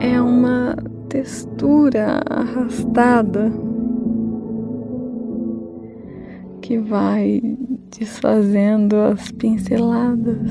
É 0.00 0.20
uma 0.20 0.76
textura 1.08 2.20
arrastada 2.28 3.52
que 6.60 6.78
vai 6.78 7.40
desfazendo 7.98 8.96
as 8.96 9.30
pinceladas. 9.32 10.50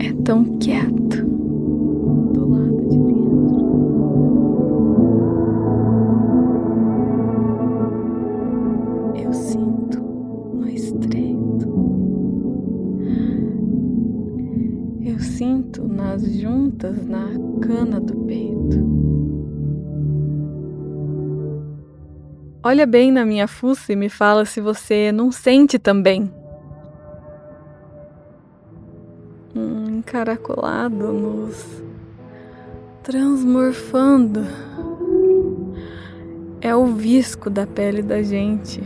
É 0.00 0.12
tão 0.24 0.58
quieto 0.58 1.23
Olha 22.66 22.86
bem 22.86 23.12
na 23.12 23.26
minha 23.26 23.46
fuça 23.46 23.92
e 23.92 23.96
me 23.96 24.08
fala 24.08 24.46
se 24.46 24.58
você 24.58 25.12
não 25.12 25.30
sente 25.30 25.78
também. 25.78 26.32
Um 29.54 29.98
encaracolado 29.98 31.12
nos 31.12 31.82
transmorfando. 33.02 34.46
É 36.58 36.74
o 36.74 36.86
visco 36.86 37.50
da 37.50 37.66
pele 37.66 38.00
da 38.00 38.22
gente. 38.22 38.80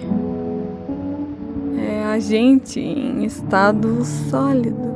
É 1.79 2.05
a 2.07 2.19
gente 2.19 2.81
em 2.81 3.25
estado 3.25 4.05
sólido. 4.05 4.89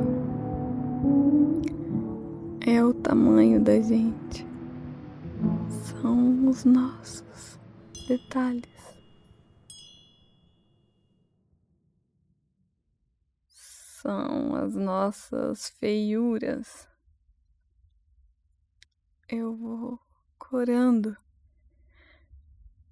É 2.59 2.83
o 2.83 2.93
tamanho 2.93 3.61
da 3.61 3.79
gente. 3.79 4.45
São 5.69 6.49
os 6.49 6.65
nossos 6.65 7.57
detalhes. 8.09 8.72
São 14.03 14.53
as 14.55 14.75
nossas 14.75 15.69
feiuras. 15.69 16.89
Eu 19.29 19.55
vou 19.55 19.97
corando 20.37 21.15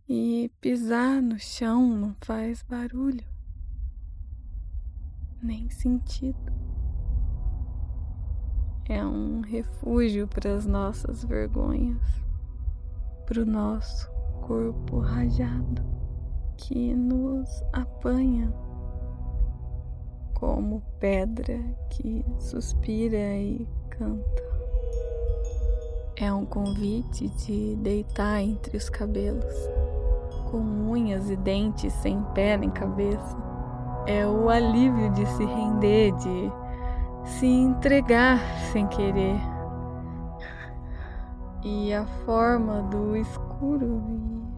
e 0.07 0.49
pisar 0.61 1.21
no 1.21 1.37
chão 1.37 1.85
não 1.85 2.15
faz 2.21 2.63
barulho, 2.63 3.25
nem 5.43 5.69
sentido. 5.69 6.53
É 8.87 9.05
um 9.05 9.41
refúgio 9.41 10.29
para 10.29 10.55
as 10.55 10.65
nossas 10.65 11.25
vergonhas, 11.25 12.07
para 13.25 13.41
o 13.41 13.45
nosso 13.45 14.09
corpo 14.47 14.99
rajado 14.99 15.83
que 16.55 16.95
nos 16.95 17.49
apanha 17.73 18.49
como 20.41 20.81
pedra 20.99 21.59
que 21.91 22.25
suspira 22.39 23.35
e 23.35 23.67
canta. 23.91 24.43
É 26.15 26.33
um 26.33 26.45
convite 26.45 27.29
de 27.29 27.75
deitar 27.75 28.41
entre 28.41 28.75
os 28.75 28.89
cabelos, 28.89 29.53
com 30.49 30.57
unhas 30.57 31.29
e 31.29 31.35
dentes 31.35 31.93
sem 31.93 32.23
pé 32.33 32.57
nem 32.57 32.71
cabeça. 32.71 33.37
É 34.07 34.25
o 34.25 34.49
alívio 34.49 35.11
de 35.11 35.23
se 35.27 35.45
render, 35.45 36.11
de 36.13 36.51
se 37.23 37.45
entregar 37.45 38.39
sem 38.71 38.87
querer. 38.87 39.39
E 41.63 41.93
a 41.93 42.03
forma 42.25 42.81
do 42.81 43.15
escuro 43.15 44.01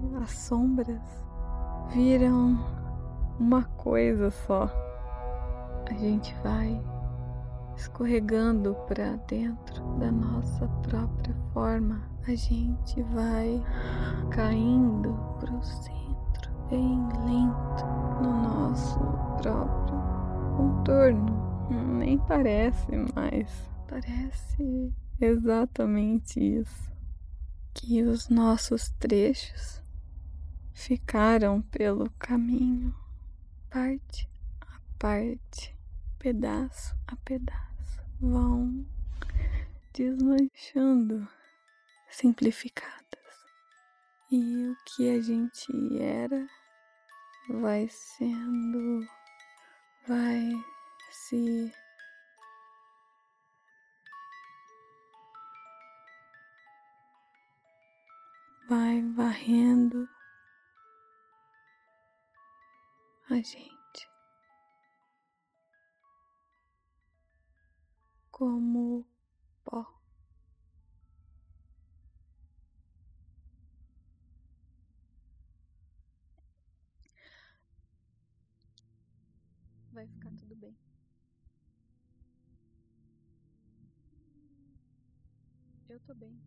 e 0.01 0.23
as 0.23 0.31
sombras 0.31 1.01
viram 1.93 2.57
uma 3.37 3.63
coisa 3.63 4.31
só. 4.31 4.69
A 5.93 5.95
gente 5.95 6.33
vai 6.43 6.83
escorregando 7.77 8.73
para 8.87 9.15
dentro 9.27 9.83
da 9.99 10.11
nossa 10.11 10.67
própria 10.81 11.35
forma. 11.53 12.01
A 12.27 12.33
gente 12.33 12.99
vai 13.13 13.63
caindo 14.31 15.13
para 15.39 15.53
o 15.53 15.61
centro, 15.61 16.51
bem 16.67 16.97
lento, 17.25 17.85
no 18.23 18.41
nosso 18.41 18.97
próprio 19.39 20.01
contorno. 20.57 21.69
Nem 21.69 22.17
parece, 22.17 22.91
mas 23.13 23.69
parece 23.87 24.91
exatamente 25.21 26.39
isso. 26.39 26.91
Que 27.71 28.01
os 28.01 28.29
nossos 28.29 28.89
trechos 28.97 29.79
ficaram 30.73 31.61
pelo 31.61 32.09
caminho, 32.17 32.95
parte 33.69 34.27
a 34.59 34.79
parte, 34.97 35.72
pedaço 36.23 36.95
a 37.05 37.17
pedaço, 37.17 38.01
vão 38.21 38.85
desmanchando, 39.93 41.27
simplificadas. 42.09 42.93
E 44.31 44.69
o 44.69 44.75
que 44.85 45.09
a 45.09 45.21
gente 45.21 45.67
era 46.01 46.47
vai 47.49 47.89
sendo, 47.89 49.05
vai 50.07 50.49
se 51.11 51.69
vai 58.69 59.01
varrendo 59.13 60.07
a 63.29 63.35
gente 63.35 63.72
como 68.43 69.05
pó. 69.63 69.85
Vai 79.93 80.05
ficar 80.07 80.29
tudo 80.31 80.57
bem. 80.57 80.75
Eu 85.87 86.01
tô 86.01 86.13
bem. 86.15 86.37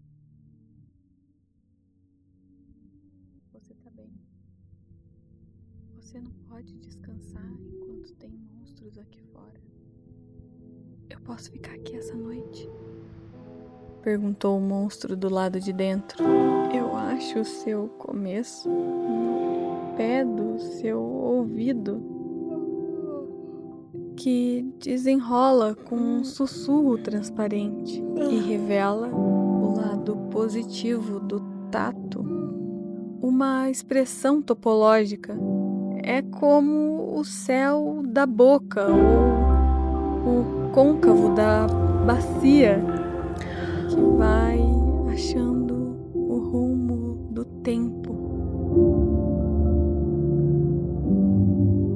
Você 3.55 3.75
tá 3.77 3.89
bem. 3.93 4.13
Você 5.95 6.21
não 6.21 6.33
pode 6.45 6.77
descansar 6.77 7.51
enquanto 7.53 8.15
tem 8.17 8.37
monstros 8.37 8.99
aqui 8.99 9.23
fora. 9.33 9.76
Eu 11.11 11.19
posso 11.21 11.51
ficar 11.51 11.73
aqui 11.73 11.97
essa 11.97 12.15
noite? 12.15 12.69
Perguntou 14.03 14.59
o 14.59 14.61
monstro 14.61 15.17
do 15.17 15.29
lado 15.29 15.61
de 15.61 15.73
dentro. 15.73 16.25
Eu 16.75 16.97
acho 16.97 17.41
o 17.41 17.45
seu 17.45 17.89
começo 17.99 18.69
no 18.69 19.95
pé 19.97 20.25
do 20.25 20.59
seu 20.59 21.01
ouvido 21.01 22.15
que 24.17 24.63
desenrola 24.79 25.75
com 25.75 25.97
um 25.97 26.25
sussurro 26.25 26.99
transparente 26.99 28.03
e 28.31 28.39
revela 28.39 29.11
positivo 30.37 31.19
do 31.19 31.41
tato 31.71 32.23
uma 33.23 33.71
expressão 33.71 34.43
topológica. 34.43 35.35
É 36.03 36.21
como 36.21 37.19
o 37.19 37.25
céu 37.25 38.03
da 38.07 38.27
boca 38.27 38.87
ou 38.87 40.41
o 40.41 40.56
côncavo 40.77 41.31
da 41.31 41.67
bacia 42.05 42.79
que 43.89 43.99
vai 44.19 44.61
achando 45.11 45.97
o 46.13 46.39
rumo 46.39 47.29
do 47.31 47.47
tempo. 47.47 48.15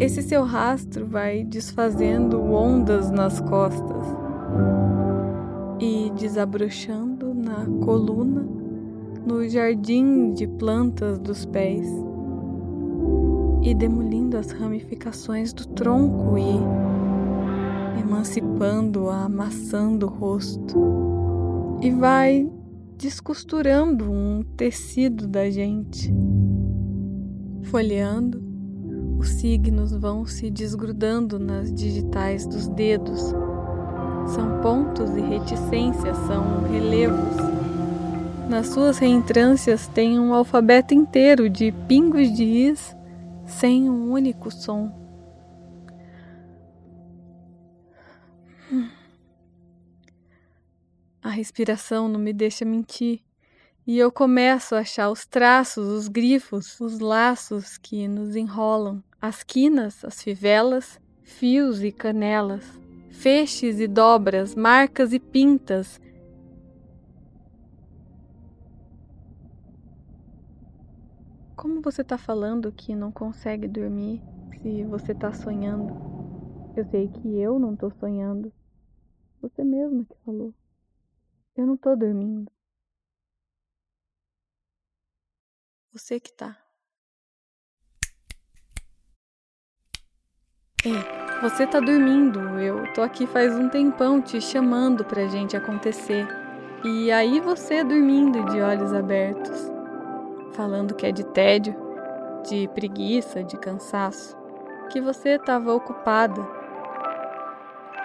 Esse 0.01 0.23
seu 0.23 0.45
rastro 0.45 1.07
vai 1.07 1.45
desfazendo 1.45 2.43
ondas 2.43 3.11
nas 3.11 3.39
costas 3.39 4.03
e 5.79 6.11
desabrochando 6.17 7.35
na 7.35 7.67
coluna, 7.85 8.47
no 9.27 9.47
jardim 9.47 10.33
de 10.33 10.47
plantas 10.47 11.19
dos 11.19 11.45
pés 11.45 11.87
e 13.61 13.75
demolindo 13.75 14.39
as 14.39 14.53
ramificações 14.53 15.53
do 15.53 15.67
tronco 15.69 16.39
e 16.39 17.21
emancipando, 18.01 18.50
amassando 18.65 20.07
o 20.07 20.11
rosto 20.11 21.79
e 21.81 21.91
vai 21.91 22.51
descosturando 22.97 24.11
um 24.11 24.43
tecido 24.57 25.27
da 25.27 25.49
gente, 25.49 26.13
folheando 27.63 28.51
os 29.21 29.29
signos 29.29 29.93
vão 29.93 30.25
se 30.25 30.51
desgrudando 30.51 31.39
nas 31.39 31.71
digitais 31.71 32.47
dos 32.47 32.69
dedos. 32.69 33.21
São 34.29 34.61
pontos 34.63 35.15
e 35.15 35.21
reticências, 35.21 36.17
são 36.27 36.63
relevos. 36.71 37.37
Nas 38.49 38.69
suas 38.69 38.97
reentrâncias 38.97 39.87
tem 39.89 40.19
um 40.19 40.33
alfabeto 40.33 40.95
inteiro 40.95 41.51
de 41.51 41.71
pingos 41.87 42.33
de 42.33 42.45
is 42.45 42.97
sem 43.45 43.91
um 43.91 44.11
único 44.11 44.51
som. 44.51 45.00
A 51.23 51.29
respiração 51.29 52.09
não 52.09 52.19
me 52.19 52.33
deixa 52.33 52.65
mentir. 52.65 53.21
E 53.87 53.99
eu 53.99 54.11
começo 54.11 54.75
a 54.75 54.81
achar 54.81 55.11
os 55.11 55.27
traços, 55.27 55.87
os 55.87 56.09
grifos, 56.09 56.81
os 56.81 56.99
laços 56.99 57.77
que 57.77 58.09
nos 58.09 58.37
enrolam 58.37 59.03
as 59.21 59.43
quinas, 59.43 60.03
as 60.03 60.23
fivelas, 60.23 60.99
fios 61.23 61.83
e 61.83 61.93
canelas, 61.93 62.81
feixes 63.11 63.79
e 63.79 63.87
dobras, 63.87 64.55
marcas 64.55 65.13
e 65.13 65.19
pintas. 65.19 66.01
Como 71.55 71.83
você 71.83 72.01
está 72.01 72.17
falando 72.17 72.73
que 72.73 72.95
não 72.95 73.13
consegue 73.13 73.69
dormir 73.69 74.23
se 74.63 74.85
você 74.85 75.13
está 75.13 75.33
sonhando? 75.35 75.93
Eu 76.75 76.87
sei 76.87 77.09
que 77.09 77.39
eu 77.39 77.59
não 77.59 77.75
estou 77.75 77.91
sonhando. 77.91 78.51
Você 79.43 79.63
mesma 79.63 80.05
que 80.05 80.17
falou. 80.25 80.55
Eu 81.57 81.67
não 81.67 81.75
estou 81.75 81.97
dormindo. 81.97 82.51
Você 85.93 86.21
que 86.21 86.33
tá. 86.33 86.57
Ei, 90.85 90.95
você 91.43 91.67
tá 91.67 91.81
dormindo. 91.81 92.39
Eu 92.59 92.93
tô 92.95 93.03
aqui 93.03 93.27
faz 93.27 93.55
um 93.55 93.69
tempão 93.69 94.23
te 94.23 94.41
chamando 94.41 95.05
pra 95.05 95.27
gente 95.27 95.57
acontecer. 95.57 96.27
E 96.85 97.11
aí 97.11 97.41
você 97.41 97.85
dormindo 97.85 98.45
de 98.47 98.61
olhos 98.63 98.95
abertos, 98.95 99.71
falando 100.55 100.95
que 100.95 101.05
é 101.05 101.13
de 101.13 101.25
tédio, 101.25 101.77
de 102.49 102.69
preguiça, 102.69 103.45
de 103.45 103.59
cansaço, 103.59 104.35
que 104.91 105.01
você 105.01 105.31
estava 105.31 105.75
ocupada, 105.75 106.41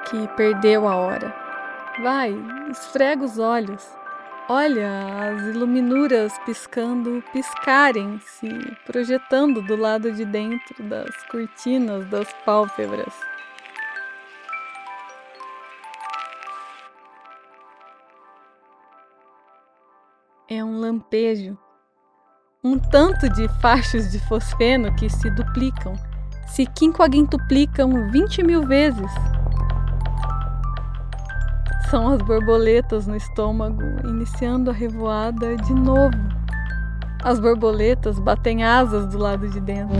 que 0.10 0.27
perdeu 0.36 0.88
a 0.88 0.95
hora. 0.95 1.44
Vai, 2.01 2.36
esfrega 2.69 3.23
os 3.23 3.39
olhos. 3.39 3.81
Olha 4.49 5.31
as 5.31 5.41
iluminuras 5.43 6.38
piscando, 6.39 7.23
piscarem, 7.31 8.19
se 8.19 8.49
projetando 8.86 9.62
do 9.62 9.77
lado 9.77 10.12
de 10.12 10.25
dentro 10.25 10.84
das 10.84 11.15
cortinas 11.31 12.05
das 12.10 12.31
pálpebras. 12.45 13.13
É 20.49 20.63
um 20.63 20.79
lampejo, 20.79 21.58
um 22.62 22.77
tanto 22.77 23.29
de 23.29 23.47
fachos 23.62 24.12
de 24.12 24.19
fosfeno 24.27 24.93
que 24.95 25.10
se 25.10 25.29
duplicam, 25.31 25.93
se 26.45 26.65
quinquagentuplicam 26.67 28.12
20 28.12 28.43
mil 28.43 28.63
vezes 28.63 29.12
são 31.89 32.10
as 32.10 32.21
borboletas 32.21 33.08
no 33.08 33.15
estômago, 33.15 33.82
iniciando 34.04 34.69
a 34.69 34.74
revoada 34.74 35.56
de 35.56 35.74
novo. 35.74 36.17
As 37.24 37.39
borboletas 37.39 38.19
batem 38.19 38.63
asas 38.63 39.08
do 39.08 39.17
lado 39.17 39.48
de 39.48 39.60
dentro. 39.60 39.95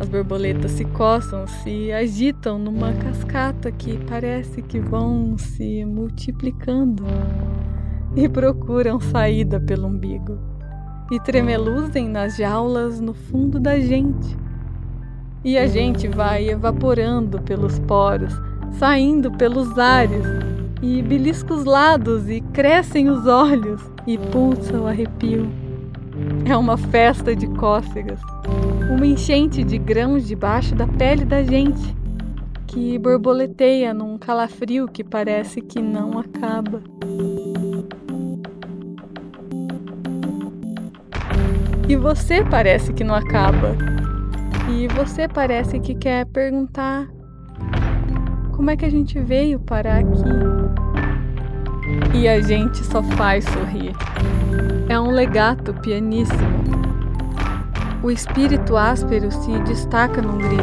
As 0.00 0.08
borboletas 0.08 0.72
se 0.72 0.84
coçam, 0.84 1.46
se 1.46 1.92
agitam 1.92 2.58
numa 2.58 2.92
cascata 2.92 3.70
que 3.70 3.98
parece 4.08 4.62
que 4.62 4.80
vão 4.80 5.36
se 5.38 5.84
multiplicando 5.84 7.04
e 8.16 8.28
procuram 8.28 9.00
saída 9.00 9.60
pelo 9.60 9.86
umbigo 9.86 10.38
e 11.10 11.20
tremeluzem 11.20 12.08
nas 12.08 12.36
jaulas 12.36 13.00
no 13.00 13.14
fundo 13.14 13.60
da 13.60 13.78
gente. 13.78 14.36
E 15.44 15.58
a 15.58 15.66
gente 15.66 16.08
vai 16.08 16.48
evaporando 16.48 17.40
pelos 17.42 17.78
poros 17.80 18.32
saindo 18.78 19.30
pelos 19.32 19.78
ares, 19.78 20.24
e 20.82 21.00
belisca 21.00 21.54
os 21.54 21.64
lados 21.64 22.28
e 22.28 22.40
crescem 22.52 23.08
os 23.08 23.26
olhos 23.26 23.80
e 24.06 24.18
pulsa 24.18 24.80
o 24.80 24.86
arrepio. 24.86 25.48
É 26.44 26.56
uma 26.56 26.76
festa 26.76 27.34
de 27.34 27.46
cócegas, 27.46 28.20
uma 28.90 29.06
enchente 29.06 29.62
de 29.62 29.78
grãos 29.78 30.26
debaixo 30.26 30.74
da 30.74 30.86
pele 30.86 31.24
da 31.24 31.42
gente, 31.42 31.96
que 32.66 32.98
borboleteia 32.98 33.94
num 33.94 34.18
calafrio 34.18 34.88
que 34.88 35.04
parece 35.04 35.60
que 35.60 35.80
não 35.80 36.18
acaba. 36.18 36.82
E 41.88 41.96
você 41.96 42.44
parece 42.44 42.92
que 42.92 43.04
não 43.04 43.14
acaba. 43.14 43.76
E 44.68 44.88
você 44.88 45.28
parece 45.28 45.78
que 45.78 45.94
quer 45.94 46.26
perguntar 46.26 47.06
como 48.52 48.70
é 48.70 48.76
que 48.76 48.84
a 48.84 48.90
gente 48.90 49.18
veio 49.18 49.58
parar 49.58 49.98
aqui? 50.00 50.22
E 52.14 52.28
a 52.28 52.40
gente 52.40 52.78
só 52.84 53.02
faz 53.02 53.44
sorrir. 53.44 53.92
É 54.88 55.00
um 55.00 55.10
legato 55.10 55.74
pianíssimo. 55.74 56.62
O 58.02 58.10
espírito 58.10 58.76
áspero 58.76 59.30
se 59.32 59.58
destaca 59.60 60.20
num 60.20 60.38
grito. 60.38 60.62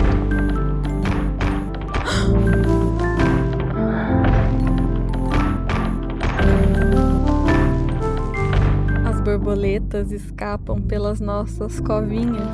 As 9.06 9.20
borboletas 9.22 10.12
escapam 10.12 10.82
pelas 10.82 11.20
nossas 11.20 11.80
covinhas, 11.80 12.48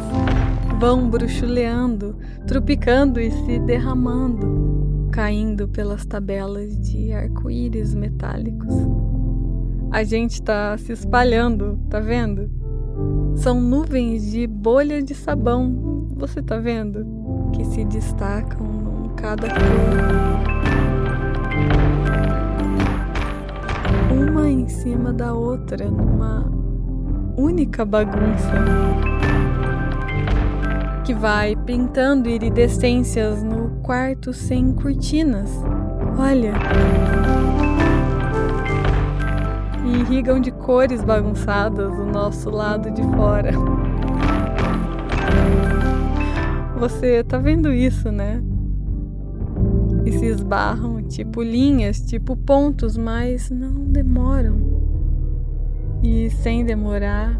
vão 0.79 1.09
bruxuleando, 1.09 2.15
tropicando 2.47 3.19
e 3.19 3.31
se 3.31 3.59
derramando 3.59 4.74
caindo 5.15 5.65
pelas 5.69 6.05
tabelas 6.05 6.77
de 6.77 7.13
arco-íris 7.13 7.95
metálicos. 7.95 8.73
A 9.89 10.03
gente 10.03 10.41
tá 10.41 10.77
se 10.77 10.91
espalhando, 10.91 11.79
tá 11.89 12.01
vendo? 12.01 12.51
São 13.37 13.61
nuvens 13.61 14.29
de 14.29 14.45
bolha 14.45 15.01
de 15.01 15.15
sabão, 15.15 16.09
você 16.17 16.41
tá 16.41 16.57
vendo? 16.57 17.07
Que 17.53 17.63
se 17.63 17.85
destacam 17.85 19.05
em 19.05 19.15
cada 19.15 19.47
cor. 19.47 19.55
Uma 24.11 24.49
em 24.49 24.67
cima 24.67 25.13
da 25.13 25.33
outra, 25.33 25.89
numa 25.89 26.43
única 27.37 27.85
bagunça 27.85 28.51
que 31.05 31.13
vai 31.13 31.55
pintando 31.55 32.27
iridescências 32.27 33.41
no 33.41 33.64
quarto 33.85 34.33
sem 34.33 34.73
cortinas. 34.73 35.47
Olha! 36.17 36.53
E 39.85 39.99
irrigam 39.99 40.39
de 40.39 40.49
cores 40.49 41.03
bagunçadas 41.03 41.91
o 41.91 42.03
nosso 42.03 42.49
lado 42.49 42.89
de 42.89 43.03
fora. 43.15 43.51
Você 46.79 47.23
tá 47.23 47.37
vendo 47.37 47.71
isso, 47.71 48.11
né? 48.11 48.41
E 50.03 50.11
se 50.13 50.25
esbarram 50.25 51.03
tipo 51.03 51.43
linhas, 51.43 52.01
tipo 52.01 52.35
pontos, 52.35 52.97
mas 52.97 53.51
não 53.51 53.85
demoram. 53.85 54.81
E 56.01 56.31
sem 56.31 56.65
demorar, 56.65 57.39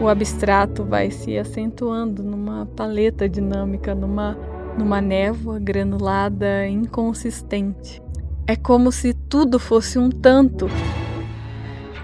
o 0.00 0.08
abstrato 0.08 0.82
vai 0.82 1.10
se 1.10 1.36
acentuando 1.36 2.22
numa 2.22 2.64
paleta 2.64 3.28
dinâmica, 3.28 3.94
numa, 3.94 4.34
numa 4.78 5.00
névoa 5.00 5.58
granulada 5.58 6.66
inconsistente. 6.68 8.00
É 8.46 8.54
como 8.54 8.92
se 8.92 9.12
tudo 9.12 9.58
fosse 9.58 9.98
um 9.98 10.08
tanto, 10.08 10.68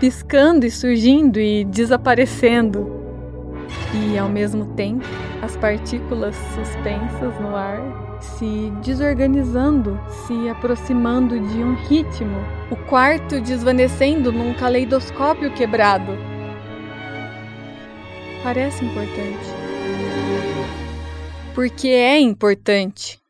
piscando 0.00 0.66
e 0.66 0.70
surgindo 0.70 1.38
e 1.38 1.64
desaparecendo. 1.64 3.02
E 3.94 4.18
ao 4.18 4.28
mesmo 4.28 4.66
tempo, 4.74 5.06
as 5.40 5.56
partículas 5.56 6.34
suspensas 6.54 7.40
no 7.40 7.54
ar 7.54 7.80
se 8.20 8.72
desorganizando, 8.82 10.00
se 10.26 10.48
aproximando 10.48 11.38
de 11.38 11.62
um 11.62 11.74
ritmo, 11.74 12.38
o 12.70 12.76
quarto 12.76 13.40
desvanecendo 13.40 14.32
num 14.32 14.54
caleidoscópio 14.54 15.52
quebrado. 15.52 16.12
Parece 18.42 18.84
importante. 18.84 19.53
Porque 21.54 21.86
é 21.86 22.18
importante. 22.18 23.22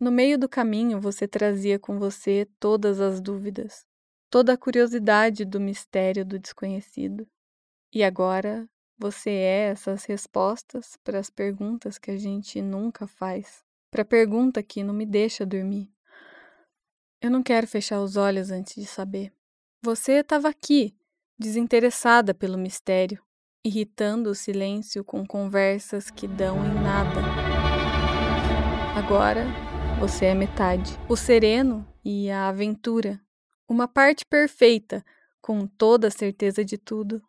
No 0.00 0.10
meio 0.10 0.38
do 0.38 0.48
caminho, 0.48 0.98
você 0.98 1.28
trazia 1.28 1.78
com 1.78 1.98
você 1.98 2.48
todas 2.58 2.98
as 2.98 3.20
dúvidas, 3.20 3.86
toda 4.30 4.54
a 4.54 4.56
curiosidade 4.56 5.44
do 5.44 5.60
mistério 5.60 6.24
do 6.24 6.38
desconhecido. 6.38 7.28
E 7.92 8.02
agora 8.02 8.66
você 8.98 9.28
é 9.28 9.68
essas 9.68 10.06
respostas 10.06 10.96
para 11.04 11.18
as 11.18 11.28
perguntas 11.28 11.98
que 11.98 12.10
a 12.10 12.16
gente 12.16 12.62
nunca 12.62 13.06
faz, 13.06 13.62
para 13.90 14.00
a 14.00 14.06
pergunta 14.06 14.62
que 14.62 14.82
não 14.82 14.94
me 14.94 15.04
deixa 15.04 15.44
dormir. 15.44 15.92
Eu 17.20 17.30
não 17.30 17.42
quero 17.42 17.66
fechar 17.66 18.00
os 18.00 18.16
olhos 18.16 18.50
antes 18.50 18.76
de 18.76 18.86
saber. 18.86 19.30
Você 19.82 20.20
estava 20.20 20.48
aqui, 20.48 20.96
desinteressada 21.38 22.32
pelo 22.32 22.56
mistério, 22.56 23.22
irritando 23.66 24.30
o 24.30 24.34
silêncio 24.34 25.02
com 25.02 25.26
conversas 25.26 26.08
que 26.08 26.28
dão 26.28 26.64
em 26.64 26.74
nada. 26.74 27.20
Agora 28.96 29.44
você 29.98 30.26
é 30.26 30.34
metade, 30.34 30.96
o 31.08 31.16
sereno 31.16 31.84
e 32.04 32.30
a 32.30 32.46
aventura, 32.46 33.20
uma 33.68 33.88
parte 33.88 34.24
perfeita, 34.24 35.04
com 35.40 35.66
toda 35.66 36.06
a 36.06 36.12
certeza 36.12 36.64
de 36.64 36.78
tudo, 36.78 37.20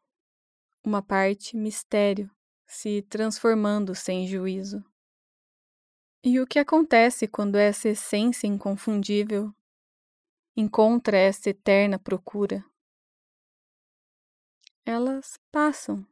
uma 0.86 1.02
parte 1.02 1.58
mistério, 1.58 2.30
se 2.68 3.02
transformando 3.10 3.96
sem 3.96 4.28
juízo. 4.28 4.86
E 6.24 6.40
o 6.40 6.46
que 6.46 6.60
acontece 6.60 7.28
quando 7.28 7.56
essa 7.56 7.90
essência 7.90 8.46
inconfundível 8.46 9.52
encontra 10.56 11.18
essa 11.18 11.50
eterna 11.50 11.98
procura? 11.98 12.64
Elas 14.86 15.40
passam, 15.52 16.06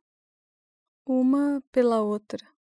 uma 1.06 1.62
pela 1.72 2.02
outra. 2.02 2.55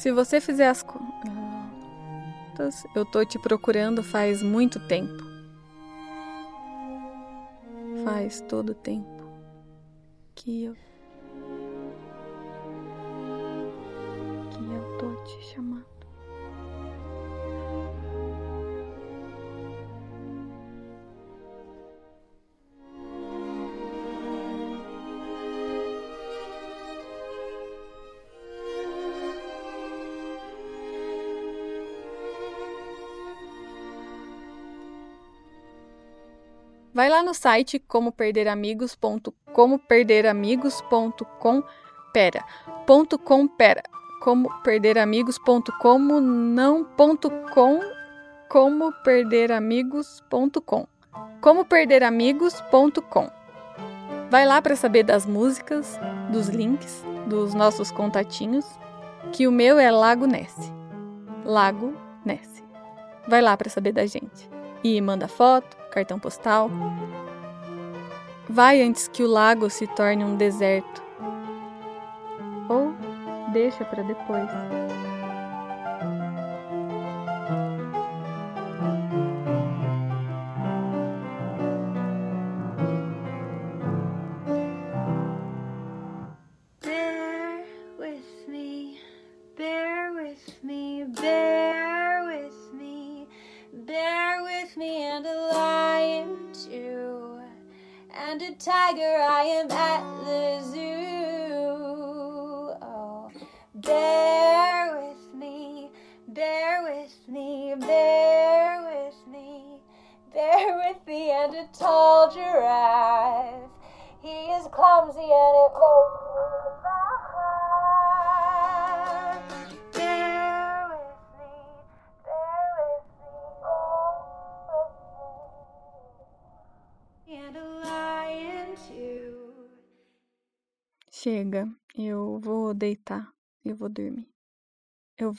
Se 0.00 0.10
você 0.10 0.40
fizer 0.40 0.66
as 0.66 0.82
contas, 0.82 1.02
eu 2.94 3.04
tô 3.04 3.22
te 3.22 3.38
procurando 3.38 4.02
faz 4.02 4.42
muito 4.42 4.80
tempo. 4.80 5.22
Faz 8.02 8.40
todo 8.40 8.70
o 8.70 8.74
tempo 8.74 9.30
que 10.34 10.64
eu 10.64 10.74
Vai 37.00 37.08
lá 37.08 37.22
no 37.22 37.32
site 37.32 37.78
como 37.78 38.12
como 39.54 39.78
perderamigos.com 39.78 41.62
pera 42.12 42.44
ponto 42.86 43.18
com 43.18 43.48
pera 43.48 43.82
como 44.20 44.50
perderamigos.com 44.62 45.98
não 45.98 46.84
ponto 46.84 47.30
com 47.54 47.80
como 48.50 48.92
perderamigos.com 49.02 50.86
como 51.40 51.64
perderamigos.com 51.64 53.30
Vai 54.30 54.44
lá 54.44 54.60
para 54.60 54.76
saber 54.76 55.02
das 55.02 55.24
músicas, 55.24 55.98
dos 56.30 56.48
links, 56.48 57.02
dos 57.26 57.54
nossos 57.54 57.90
contatinhos, 57.90 58.66
que 59.32 59.48
o 59.48 59.52
meu 59.52 59.78
é 59.78 59.90
Lago 59.90 60.26
Ness. 60.26 60.54
Lago 61.46 61.94
Ness. 62.26 62.62
Vai 63.26 63.40
lá 63.40 63.56
para 63.56 63.70
saber 63.70 63.92
da 63.92 64.04
gente. 64.04 64.50
E 64.84 65.00
manda 65.00 65.26
foto, 65.26 65.79
cartão 65.90 66.18
postal. 66.18 66.70
Vai 68.48 68.82
antes 68.82 69.08
que 69.08 69.22
o 69.22 69.28
lago 69.28 69.68
se 69.68 69.86
torne 69.86 70.24
um 70.24 70.36
deserto. 70.36 71.02
Ou 72.68 72.94
deixa 73.52 73.84
para 73.84 74.02
depois. 74.02 74.48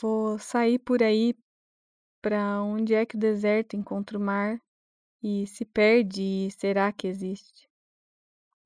Vou 0.02 0.40
sair 0.40 0.80
por 0.80 1.04
aí 1.04 1.36
para 2.22 2.62
onde 2.64 2.94
é 2.94 3.06
que 3.06 3.16
o 3.16 3.20
deserto 3.20 3.76
encontra 3.76 4.18
o 4.18 4.22
mar 4.22 4.60
e 5.24 5.46
se 5.48 5.66
perde 5.66 6.22
e 6.22 6.52
será 6.52 6.92
que 6.92 7.08
existe? 7.08 7.70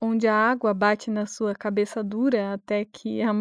Onde 0.00 0.26
a 0.26 0.34
água 0.34 0.74
bate 0.74 1.10
na 1.10 1.26
sua 1.26 1.54
cabeça 1.54 2.02
dura 2.02 2.54
até 2.54 2.84
que 2.84 3.22
a 3.22 3.32